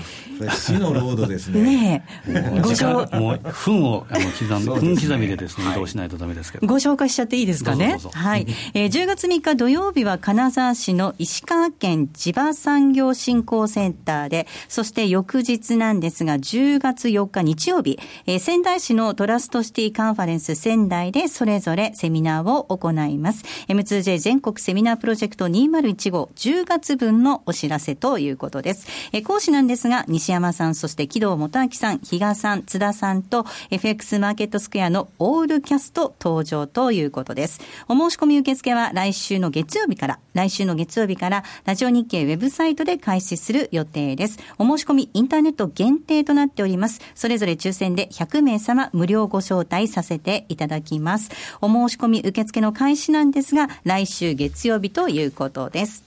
[0.51, 2.03] 死のロードですね。
[2.27, 6.67] ねご紹もう、分を、あの、刻ん分刻みでですね、移動しないとダメですけど。
[6.67, 7.97] ご紹介しちゃっていいですかね？
[8.13, 8.45] はい。
[8.73, 23.45] えー、10月3日土曜日は金沢市の石川県千葉産業振興センターで、そして翌日なんですが、10月4日日曜日、えー、仙台市のトラストシティカンファレンス仙台でそれぞれセミナーを行います。
[23.69, 28.96] M2J 全国セミナープロジェクト2015 10月分のお知らせということです。
[29.11, 37.61] え講師なんですが、西山さん、そして木戸元明さん、比嘉さん、津田さんと、FX マーケットスクエアのオールキャスト登場ということです。
[37.87, 44.39] お申し込み受付は来週の月曜日から、来週の月曜日から、ラジオ日経ウェブサイトで開始する予定です。
[44.57, 47.01] お申し込み、インターネット限定となっております。
[47.15, 51.29] それぞれ抽選で100名様無料ご招待させていただきます。
[51.61, 56.06] お申し込み受付の開始なんですが、来週月曜日ということです。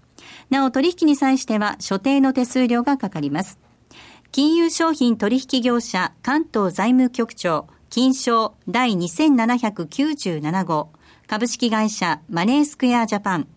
[0.49, 3.59] なお取引に際しては所定の手数料がかかります。
[4.31, 10.93] 金融商品取引業者関東財務局長金賞第2797号。
[11.27, 13.47] 株式会社マネースクエアジャパン。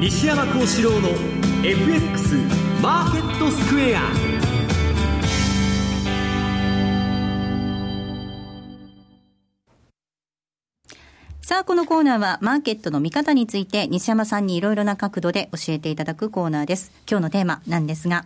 [0.00, 1.08] 西山幸四郎の
[1.64, 2.36] FX
[2.82, 4.45] マーケットスクエア。
[11.46, 16.90] さあ、このコーナーはマーケットの見方について西山さんにいろいろな角度で教えていただくコーナーです。
[17.08, 18.24] 今日のテーマなんですが、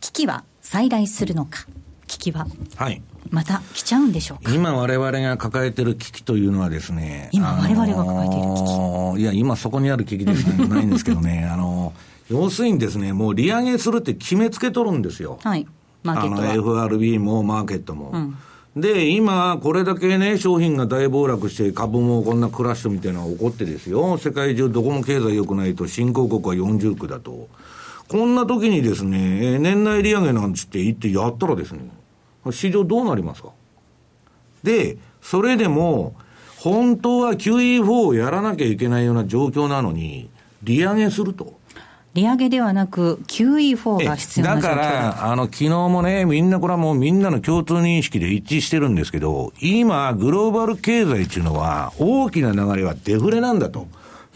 [0.00, 1.66] 危機は再来するのか？
[2.06, 2.46] 危機は。
[2.76, 3.02] はい。
[3.28, 4.54] また来ちゃうんでしょうか？
[4.54, 7.28] 今我々が抱えてる危機というのはですね。
[7.32, 8.72] 今我々が抱えている危機。
[8.72, 11.44] あのー、いや、今そこにある危機ではないんですけどね。
[11.52, 15.40] あのー、要するにですね、もう利上げするって決めつけとるんですよ。
[15.44, 15.66] はい。
[16.02, 16.52] マーケットは。
[16.52, 18.12] あの FRB もマーケットも。
[18.14, 18.38] うん
[18.76, 27.48] で、今、これだけね、商品が大暴落して、株もこんなクラッシュみたいなのが起こってですよ、世界中どこも経済良くないと、新興国は40区だと。
[28.08, 31.88] こんな時にですね、年内利上げなんつって言ってやったらですね、
[32.50, 33.50] 市場どうなりますか？
[34.64, 36.16] で、それでも、
[36.58, 40.28] 本当は QE4 をやらなきゃいけないような状況なのに、
[40.64, 41.54] 利上げすると。
[42.14, 53.88] 利上げではなく QE4 が必要なだから、あの、昨日もね、みんなこれはもうみんなの共通認識で一致してるんですけど、今、グローバル経済っていうのは、大きな流れはデフレなんだと。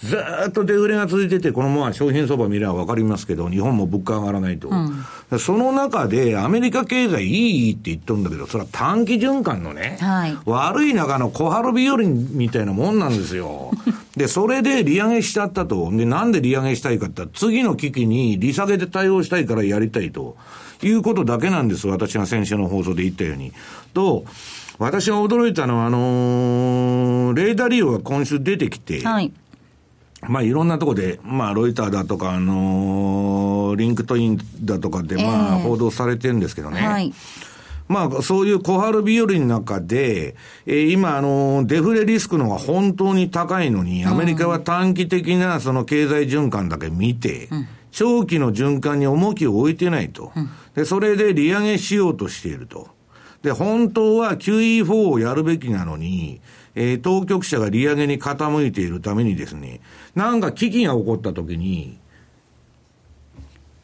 [0.02, 0.16] ず
[0.48, 4.68] っとデフレが続いてて、このまま商品相場見れば分かりますけど、日本も物価上がらないと。
[4.68, 13.72] うん、その中で、アメリカ経済いいって言っとるんだけど、それは短期循環のね、はい、悪い中の小春日和みたいなもんなんですよ。
[14.16, 15.90] で、それで利上げしちゃったと。
[15.90, 20.36] で、なんで利上げしたいかって次の危機に利下げで対応したいからやりたいと。
[20.80, 21.88] いうことだけなんです。
[21.88, 23.52] 私が先週の放送で言ったように。
[23.94, 24.24] と、
[24.78, 29.32] 私が驚いたのは、あのー、レイ・ダリオが今週出てきて、はい
[30.22, 36.80] まあいろんなとこで、まあロイターだとか、あのー、リンクトインだとかで、まあ報道されてるんですけどね。
[36.80, 37.12] はい。
[37.88, 50.32] まあ、そういう小春日和の中で、えー、今、あの、デフレリスクのが本当に高いのに、アメリカは短期的なその経済循環だけ見て、うん、長期の循環に重きを置いてないと。
[50.36, 52.88] うん、で、それで利上げしようとしていると。
[53.42, 56.40] で、本当は QE4 をやるべきなのに、
[56.80, 59.80] えー、当局者が利上げに傾いているためにですね、
[60.14, 61.98] なんか危機が起こったときに、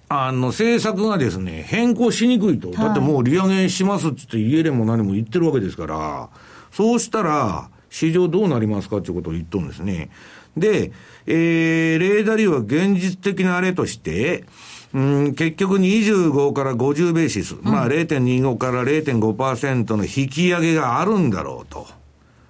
[0.09, 2.71] あの、政策がですね、変更しにくいと。
[2.71, 6.31] だってもう利上げしますって言えれも何も言ってるわけですから、
[6.71, 10.11] そうしたら、市場どうなりますかっていうことを言っとるんですね。
[10.57, 10.93] で、
[11.27, 14.45] えー、レーダー利は現実的なあれとして、
[14.93, 22.04] うん、結局25から50ベーシス、うん、まあ0.25から0.5%の引き上げがあるんだろうと。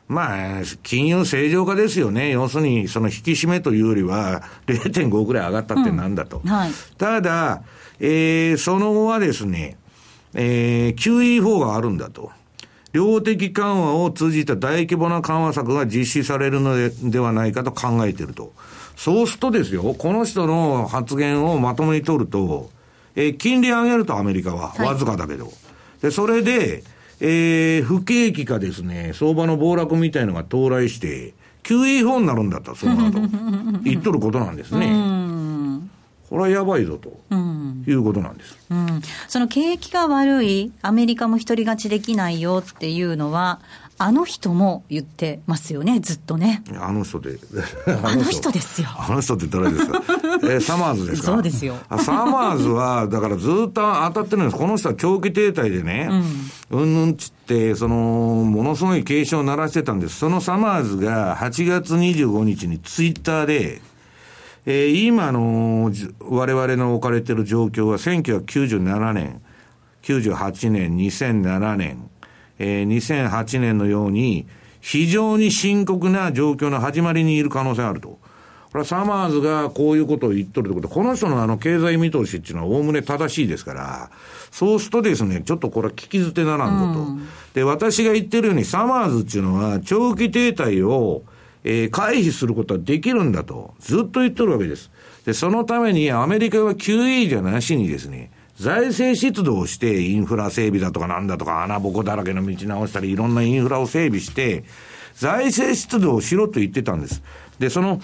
[0.06, 2.30] まあ、金融正常化ですよね。
[2.30, 6.42] 要するに、その引き締めというよりは、0.5ぐらい上がったってなんだと。
[6.44, 7.62] うんはい、ただ、
[8.00, 9.78] えー、その後はですね、
[10.34, 12.30] えー、QE4 があるんだと。
[12.92, 18.52] 量的緩和を通じた大規模な緩和策が実施されるのでではないかと考えていると。
[18.96, 22.70] そうするとですよ、この人の発言をまともに取ると、
[23.16, 25.46] えー、金利上げるとアメリカは、わずかだけど。
[25.46, 25.54] はい、
[26.02, 26.84] で、それで、
[27.20, 33.20] えー、不景気かですね、相場の暴落みたいのが到来して、QE4 になるんだった、その後。
[33.82, 35.24] 言っとることなんですね。
[36.28, 43.60] これはやばいぞと、うん、いうことなんです、うん、その景気が悪い、アメリカも独り勝ちできないよっていうのは、
[43.96, 46.64] あの人も言ってますよね、ずっとね。
[46.80, 47.38] あの人で。
[48.02, 48.88] あの人ですよ。
[48.96, 50.02] あの人って誰ですか？
[50.50, 51.28] えサマーズですか？
[51.28, 51.76] そうですよ。
[52.00, 54.56] サマーズは、 だからずっと当たってるんです。
[54.56, 56.08] この人は長期停滞でね、
[56.70, 60.16] うん、うんぬんつって、その、ものすごい警鐘を鳴らしてたんです。
[60.18, 63.80] そのサマーズが8月25日にツイッターで、
[64.66, 69.40] えー、今の我々の置かれている状況は1997年、
[70.02, 72.10] 98年、2007年、
[72.58, 74.46] えー、2008年のように、
[74.80, 78.18] 非常に深刻な状況の始まりにいる可能性があると。
[78.74, 84.10] これはサマーズがこういうことを言っとるってことこの人のあの経済見通しっていうのはおおむね正しいですから、
[84.50, 87.06] そうするとですね、ちょっとこれは聞き捨てならんぞと。
[87.06, 91.22] うん、で、私が言ってるようにサマーズっていうのは長期停滞を、
[91.62, 94.90] えー、回避することはできるんだと、ずっと言ってるわけです。
[95.24, 104.64] で、そのためにアメリカは QE じゃなしにですね、財政出動して、インフラ整備だとかなんだとか、穴ぼこだらけの道直したり、いろんなインフラを整備して、
[105.14, 107.22] 財政出動しろと言ってたんです。
[107.58, 108.00] で、その、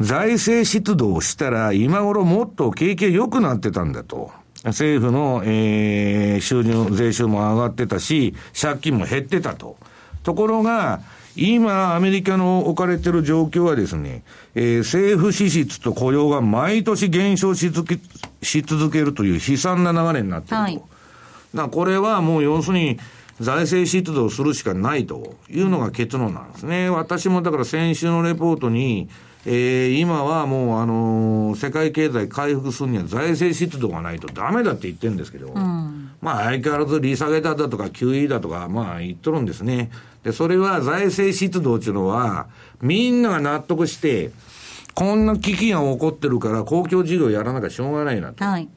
[0.00, 4.30] 財政出動したら、今頃もっと景気良くなってたんだと。
[4.64, 9.76] 政府の、えー、収入、税収も上がってたし、借金も減ってたと。
[10.22, 11.00] ところが、
[11.36, 14.22] 今、アメリカの置かれてる状況はですね、
[14.54, 18.00] えー、政府支出と雇用が毎年減少し続け、
[18.42, 20.62] し続けるという悲惨な流れになっていると。
[20.62, 20.82] はい、
[21.54, 22.98] だこれはもう要するに、
[23.40, 26.90] 財政出動するしかないというのが結論なんですね。
[26.90, 29.08] 私もだから先週のレポートに、
[29.46, 39.90] えー、今はもう、あのー、世界経済回復するには財政出動がないとダメだって言ってるんですけど、うん、まあ相変わらず利下げだとか QE だとか、まあ言っとるんですね。
[40.22, 42.48] で、それは財政出動っていうのは、
[42.82, 44.30] みんなが納得して、
[44.94, 48.44] こんな危機が起こってるから公共事業やらなきゃしょうがないなと。
[48.44, 48.68] はい、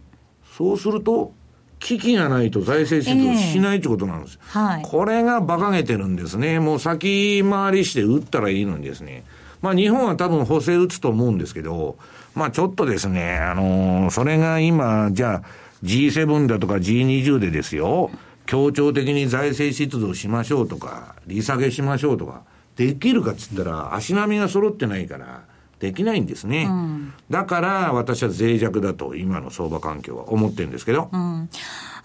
[0.58, 1.34] そうすると、
[1.80, 4.40] 危機がないと財政出動しないってことなんです。
[4.42, 6.60] えーはい、これが馬鹿げてるんですね。
[6.60, 9.26] もう先回りして打ったらいいのにですね。
[9.62, 11.98] まあ日本は多分補正打つと思うんですけど、
[12.36, 15.44] まあちょっとですね、あのー、それが今、じゃあ
[15.84, 18.12] G7 だとか G20 でですよ、
[18.46, 22.44] 協調的に財政出動しましょうとか、利下げしましょうとか、
[22.76, 25.44] できるかっつったら、足並みが揃ってないから、
[25.84, 26.64] できないんですね。
[26.64, 31.10] うん、だから、私は脆弱だと、今の相場環境は思ってるんですけど。
[31.12, 31.50] うん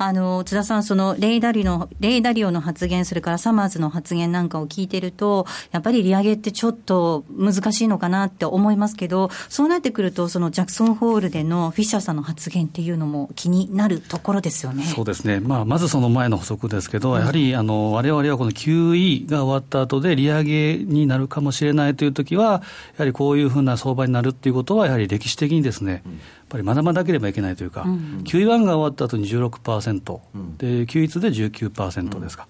[0.00, 14.84] あの、津田さん、その、レイダリの、レイダリオの発言、それからサマーズの発言なんかを聞いてると、やっぱり利上げってちょっと難しいのかなって思いますけど、そうなってくると、そのジャクソンホールでのフィッシャーさんの発言っていうのも気になるところですよね。
[14.84, 15.40] そうですね。
[15.40, 22.60] まあ、まずその前の補足ですけど、やはり、あの、我々はこの QE が終わった後で利上げになるかもしれないというときは、や
[22.98, 26.02] はりこういうふうな相場になるっていうことは、やはり歴史的にですね、やっ
[26.48, 32.46] ぱり学ばなければいけないというか、うん、QE1 が終わった後に16%、うん、で、QE2 で19%ですか。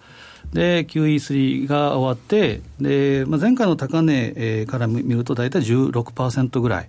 [0.53, 6.89] で、QE3 が終わって、で、まあ、前回の高値から見ると大体16%ぐらい。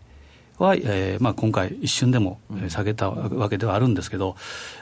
[0.60, 4.36] は、えーまあ、今回、一瞬でも下げたわけではあるんですけど、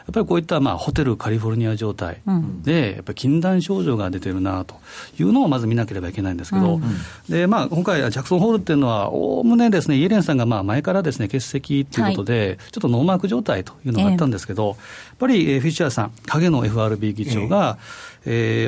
[0.07, 2.21] やっぱりこういったまあホテルカリフォルニア状態
[2.63, 4.75] で、やっぱり禁断症状が出てるなと
[5.19, 6.81] いうのをまず見なければいけないんですけど、うん。
[7.29, 17.97] でまあ、今回、ジャクソンホールっていうのは、おおむねですね、イエレンさんがまあ前からですね欠席ということで、はい、ちょっとノーマーク状態というのがあったんですけど、えー、やっぱりフィッシャーさん、影の FRB 議長が、えー、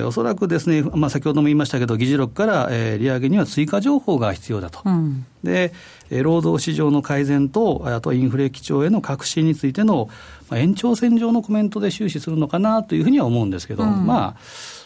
[0.05, 4.81] おそらくですね、まあ、先ほども言いましたけど、議事録から、えー、利上げには追加情報が必要だと。
[4.85, 5.71] うんで、
[6.09, 10.09] 労働市場の改善と、あとインフレ基調への確信についての、
[10.49, 14.39] まあ、延長線上のコメントで終始するのかなというふうには思うんですけど、うん、まあ、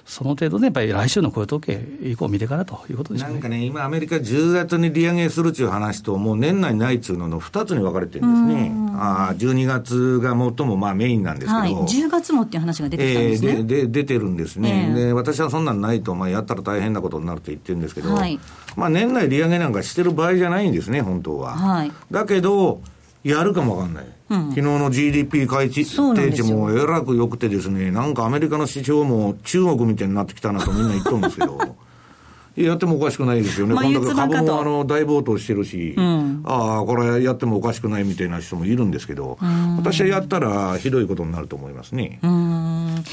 [0.05, 8.71] その程度で、やっぱり来週の雇用統計以降見てからということでしょう、ね、なんかね、今、アメリカ10月に利上げするっていう話と、もう年内ないっつうのの2つに分かれてるんですね。
[8.95, 13.51] あ12月が最もまあメインなんですけど、はい、10月もっていう話が出てきたんですね。
[13.51, 15.13] えー、でで出てるんですね、えー、で。
[15.13, 18.39] 私はそんなんないと、まあ、やったら大変なことになると言ってるんですけど、はい、
[18.75, 21.55] まあ、年内利上げなんかしてる場合じゃないんですね、本当は。
[21.55, 22.81] はい、だけど、
[23.23, 24.05] やるかもわかんない。
[24.33, 31.57] うん、昨日の GDP 開定値もえらく良くてですね、なんかアメリカの市場も中国みたいになってきたなとみんな言っとるんですけど。
[32.55, 39.39] やってもおかしくないですよね、こんだけ株もあの大暴騰してるし、うん、ああ、これやってもおかしくないみたいな人もいるんですけど、
[39.77, 42.19] 私はやったらひどいことになると思いますね。
[42.21, 43.03] うん。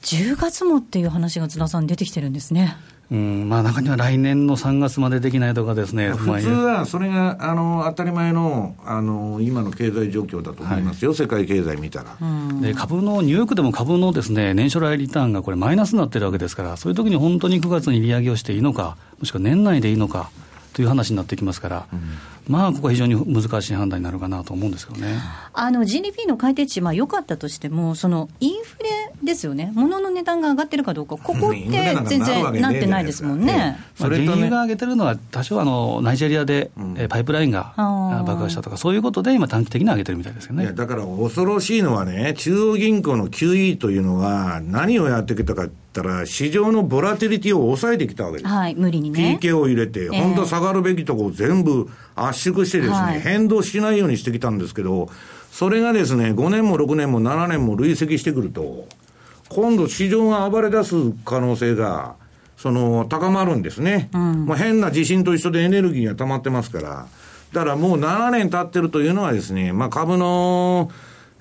[0.00, 2.78] 10月もっていう話が津田さん、出てきてるんですね。
[3.10, 12.16] うんまあ、中には来年の3月までできないとかですね、普通はそれがあの当たり前のあの今の経済状況だと思いますよ、はい、世界経済見たら。
[12.60, 20.30] で株の、ニューヨークでも株のですね年初来リターンがこれ、マイナスになってるわけですから、そういう時に本当に9月に利上げをしていいのか、もしくは年内でいいのか。
[20.78, 22.00] という話になってきますから、うん、
[22.48, 25.18] まあ、ここは非常に難しい判断になるかなと思うんですけどね。
[25.52, 28.88] あの GDP の改定値、まあ、良かったとしても、そのインフレ
[29.22, 33.78] ですよね、物の値段が上がってるかどうか、ここって全然なってないですもんね。
[33.96, 40.72] それと、ね、が上げてるのは、多少あの、ナイジェリアで、うん、パイプラインが爆破したとか、そういうことで今、短期的に上げてるみたいですよね。
[40.72, 48.46] だから恐ろしいのはね、中央銀行の QE というのは、何をやってきたかっったら、市場のボラティリティを抑えてきたわけです。
[48.46, 49.38] はい、無理にね。
[49.40, 55.08] PK を入れて、本当は下がるべきところを全部圧縮してですね、はい、変動しないようにしてきたんですけど、
[55.50, 58.86] それがですね、5年も6年も7年も累積してくると、
[59.48, 62.16] 今度市場が暴れ出す可能性が、
[62.56, 64.10] その、高まるんですね。
[64.12, 67.06] うん、もう変な地震と一緒でエネルギーが溜まってますから。
[67.52, 70.90] だからもう7年経ってるというのはですね、まあ株の、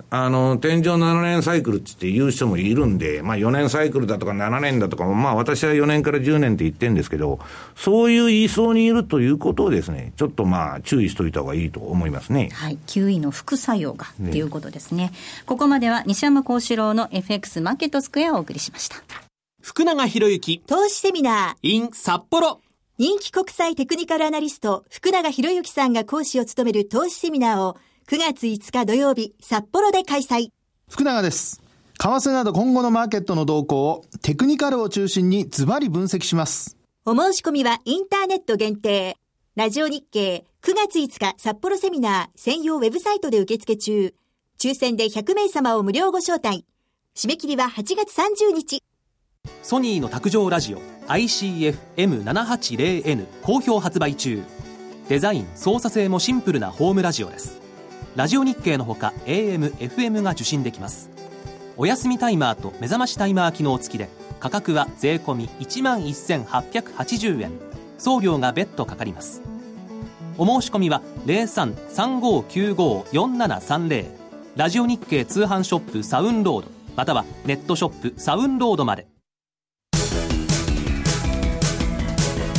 [0.10, 7.40] あの、天井7年サイクルって言う人もいるんで、まあ4年サイクルだとか7年だとかまあ私は4年から10年って言ってるんですけど、
[7.76, 12.50] そういう言いそうにいるということをですね、ちょっとまあ注意しといた方がいいと思いますね。
[12.54, 12.78] はい。
[12.88, 14.98] 9位の副作用がっていうことですね。
[14.98, 15.12] ね
[15.46, 18.98] ここまでは西山幸四郎の FX マーケットスクエアをお送りしました。
[19.62, 22.62] 福永博之投資セミナー in 札幌
[22.98, 27.78] 人気国際テクニカルアナリスト福永博之さんが講師を務める投資セミナーを
[28.10, 30.52] 9月5日土曜日、札幌で開催。
[30.90, 31.62] 福永です。
[32.00, 36.78] 為替など今後のマーケットの動向をテクニカルを中心にズバリ分析します。
[37.04, 39.18] お申し込みはインターネット限定。
[39.58, 44.16] ラジオ日経9月5日札幌セミナー専用ウェブサイトで受付中。
[44.58, 46.66] 抽選で100名様を無料ご招待。
[47.14, 48.82] 締め切りは8月30日。
[49.62, 54.42] ソニーの卓上ラジオ ICF-M780N 好評発売中。
[55.10, 57.67] デザイン、操作性もシンプルなホームラジオです。
[58.18, 61.12] ラジオ日経のほか AM、FM が受信できます。
[61.78, 64.10] お休みタイマーと目覚ましタイマー機能付きで
[64.40, 67.52] 価格は税込1万1880円。
[68.00, 69.44] 送料が別途かかります。
[70.40, 74.06] お申し込みは0335954730
[74.56, 79.06] ラジオ日経通販ショップサウンロードまたはネットショップサウンロードまで。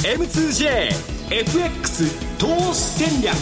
[0.05, 3.35] M2JFX 投資戦略。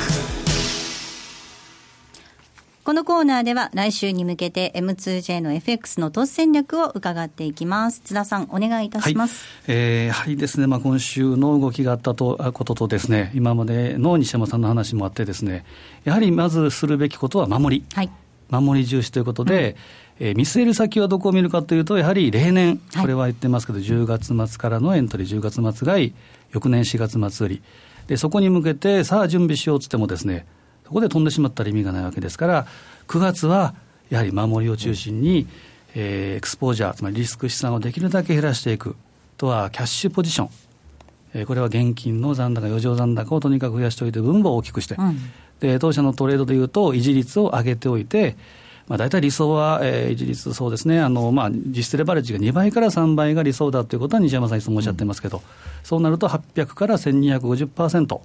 [2.86, 8.00] このコーナーでは来週に向けて M2J の FX の投資戦略を伺っていきます。
[8.04, 9.48] 津田さん、お願いいたします。
[9.66, 15.64] はい、えー、やはりですね、まあ、今週の動きがあったとこととですね、今までの西山さんの話もあってですね、
[16.04, 17.84] やはりまずするべきことは守り。
[17.92, 18.10] はい。
[18.50, 19.74] 守り重視ということで、
[20.20, 26.14] えー、見据える先はどこを見るかというと、やはり例年、これは言ってますけど、はい、10月末からのエントリー、10月末買い、
[26.52, 27.62] 翌年4月末売り、
[28.06, 30.46] でそこに向けて、さあ準備しようつってもですね、
[30.86, 32.66] そこで飛んでしまったら意味がないわけですから、
[33.08, 33.74] 9月は
[34.08, 35.48] やはり守りを中心に、
[35.96, 38.94] えー、エクスポージャー、つまりリスク資産をできるだけ減らしていく、
[39.36, 40.50] とはキャッシュポジション、
[41.34, 45.18] えー、これは現金の残高、余剰残高をとにかく増やしておいて、分母を大きくして、うん、
[45.58, 48.36] で当社のトレードでいうと、維持率を上げておいて、
[48.86, 55.42] まあ、大体理想は、えー、維持率、そうですね、あのまあ、実質レバレッジが2倍から3倍が理想だということは西山さん、いつもおっしゃってますけど、うん、
[55.82, 58.20] そうなると800から1250%、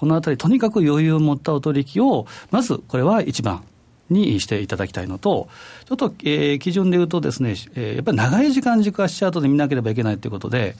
[0.00, 3.62] このあたり、とにかく余裕を持ったお取引を、まずこれは一番
[4.08, 5.50] にしていただきたいのと、
[5.86, 10.74] ちょっと、えー、基準でいうとですね、えー、やっぱり長い時間軸足チャートで見なければいけないということで、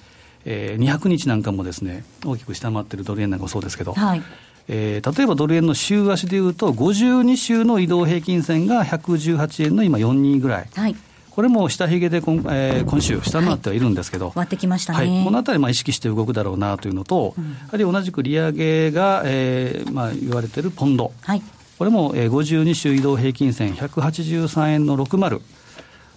[0.46, 4.22] えー、200日なんかもですね、大きく下回ってるドル円なんかもそうですけど、はい
[4.68, 10.68] えー、例えばドル円の週足でいうと、52週の移動平均線が118円の今、42ぐらい。
[10.74, 10.96] はい
[11.30, 21.42] これも下髭で今,、えー、今週、下回ってはいるんですけど、はい、割ってきましたね、はい、このあたり、意識して動くだろうなというのと、うん、やはり同じく利上げが、えーまあ、言われているポンド、はい、
[21.78, 25.40] これも、えー、52週移動平均線、183円の60。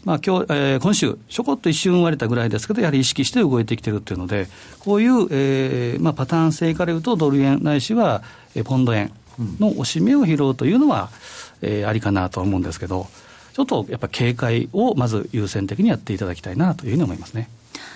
[0.03, 4.49] まあ今日えー、今週、ちょこっと一瞬割れたぐらいですけど、やはり意識して動いてきてるっていうので、
[4.79, 8.21] こういう、えーまあ、パターン性からいうと、ドル円ないしは、
[8.55, 9.13] えー、ポンド円
[9.59, 11.09] の押し目を拾うというのは、
[11.61, 13.07] えー、ありかなと思うんですけど、
[13.53, 17.49] ちょっとやっぱ警戒をまず優先的にやっていただきたいなというふうに思いますね。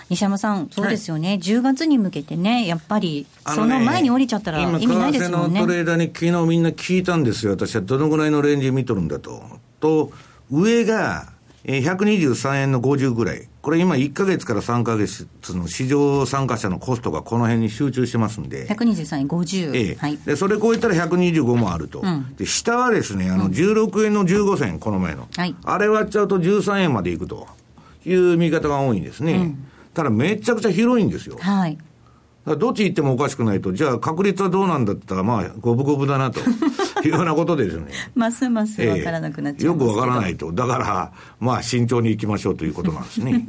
[0.09, 5.59] 西山さん、そうですよね、はい、10月に向けてね、やっぱり、その前に降りちゃったら意味ないですもんね。
[5.59, 9.43] のトレーダーに昨日みんな聞いたんですよ、私はどのぐらいのレンジ見とるんだと。
[9.81, 10.11] と、
[10.49, 11.33] 上が
[11.67, 13.47] 123円の50ぐらい。
[13.61, 18.67] これ今1か月から3か月の市場参加者のコストがこの辺に集中してますんで。
[18.67, 19.75] 123円50。
[19.75, 19.95] ええ。
[19.95, 21.99] はい、で、それ超えたら125もあると。
[21.99, 25.27] うん、で、下はですね、あの、16円の15銭、この前の。
[25.35, 25.55] はい。
[25.65, 27.47] あれ割っちゃうと13円までいくと
[28.05, 29.33] いう見方が多いんですね。
[29.33, 31.37] うん、ただめちゃくちゃ広いんですよ。
[31.37, 31.77] はい。
[32.55, 36.39] どっち行ってもおかしくないと、じゃあ確率はどうなんだったら、まあ、五分五分だなと
[37.03, 37.91] いうようなことですね。
[38.15, 40.51] ますます分からなくなっちゃう、えー、よく分からないと。
[40.51, 43.45] だから、まあ、慎重にいきましょうということなんですね。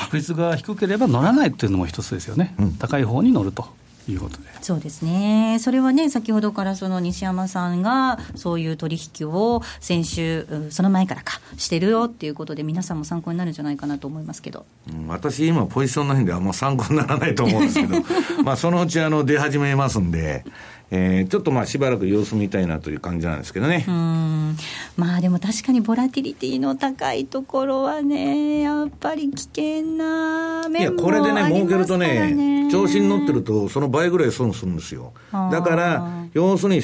[0.00, 2.54] 確率が低ければ乗らないっていうのも一つですよね。
[2.58, 3.78] うん、高い方に乗ると。
[4.12, 17.96] いうことでそうですね、それはね、先ほどからその西山さんが、そういう取引を先週、その前からか、してるよっていうことで、皆さんも参考になるんじゃないかなと思いますけど、うん、私、今、ポジションないんで、あんま参考にならないと思うんですけど、
[18.44, 20.44] まあそのうちあの出始めますんで。
[20.90, 24.56] えー、ちょっとまあしばらく様子見たいなという感じなんですけどねうん
[24.96, 30.80] まあでも確かにボラティリティの高いところはね、やっぱり危険な面もありますからね。
[30.80, 35.12] いや、これでね、儲けるとね、調子に乗ってると、その倍ぐらい損するんですよ。
[35.32, 36.82] だから、要するに、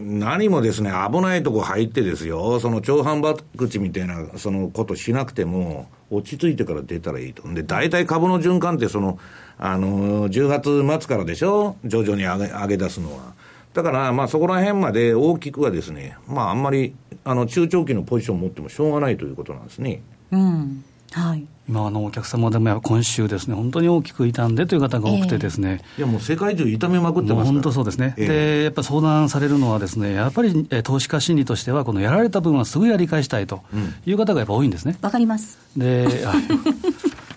[0.00, 7.46] 何もですね、危ないとこ入ってですよ、その長反爆口みたいなそのことしなくても、落ち着いてから出たらいいと。
[7.52, 9.18] で、大体株の循環って、その、
[9.58, 11.76] あの、10月末からでしょ？
[11.84, 13.34] 徐々に上げ上げ出すのは。
[13.74, 16.94] だから、まあそこら辺まで大きくはですね、まああんまり、
[17.24, 20.00] あの、中長期のポジションを持ってもしょうがないということなんですね。
[20.30, 20.84] うん。
[21.12, 21.44] はい。
[21.68, 33.60] 今あのお客様でも今週ですね、本当に大きく傷んでという方が多くてですね、えー、いやもう世界中痛めまくってます本当そうですね、えー、でやっぱり相談されるのはですね、やっぱり投資家心理としては、このやられた分はすぐやり返したいと
[34.06, 34.96] いう方がやっぱ多いんですね。
[35.02, 35.58] わ、かります。
[35.76, 36.06] で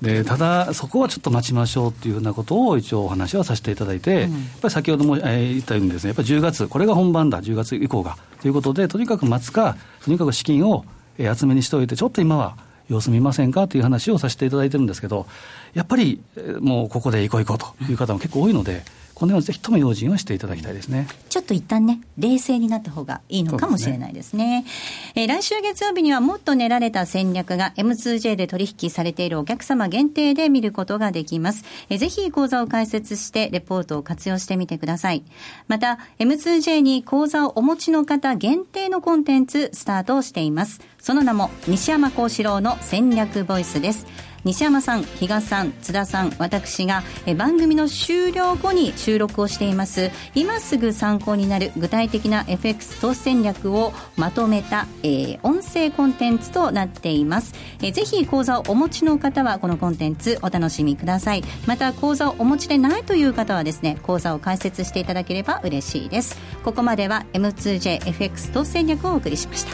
[0.02, 10.86] でただ、そこはちょっと待ちましょうっていうふうなことを一応お話はさせていただいて、うん、やっぱり先ほども、えー、言ったようにですね、やっぱり10月、これが本番だ、10月以降がということで、とにかく待つか、とにかく資金を
[11.18, 12.56] 集めにしておいて、ちょっと今は。
[12.90, 15.26] 様子見ませんかという話をさせていただいてるんですけど、
[15.74, 16.22] やっぱり
[16.60, 18.84] もうここで行こう行こうという方も結構多いので、
[19.22, 21.08] このようにぜひとも用心はしていただきたいですね。
[21.30, 24.66] ちょっと一旦ね、冷静になった方がいいのかもしれないですね。
[25.14, 31.66] すねえー、来週月曜日にはもっと練られた戦略が M2J で取引されているお客様限定で見ることができます。
[31.90, 35.24] えー、ぜひ講座を開設してレポートを活用してみてください。
[35.68, 40.82] また、M2J に講座をお持ちの方限定のコンテンツスタートしています。
[41.00, 44.31] その名も西山幸四郎の戦略ボイスです。
[44.44, 47.04] 西山さん、比嘉さん、津田さん、私が
[47.38, 61.44] 番組の終了後に収録をしています今すぐ参考になる具体的な FX 投資戦略をまとめた、えー、音声コンテンツとなっています、えー、ぜひ講座をお持ちの方はこのコンテンツお楽しみください。
[61.68, 66.38] また講座をお持ちでないという方はですね講座を開設していただければ嬉しいです。
[66.64, 69.66] ここまでは M2JFX 投資戦略をお送りしまし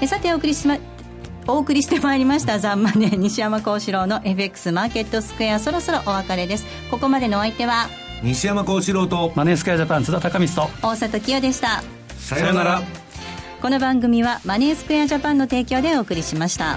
[0.00, 0.06] た。
[0.06, 0.76] さてお送りしま
[1.46, 6.64] お送りしてまいりましたザンマネ西山幸四郎の FX マーケットスクエアそろそろお別れです。
[6.90, 7.88] ここまでのお相手は
[8.22, 11.82] 西山幸四郎とマネースクエアジャパン津田隆光と大里清でした。
[12.16, 12.82] さようなら。
[13.60, 16.76] この番組はマネースクエアジャパンの提供でお送りしました。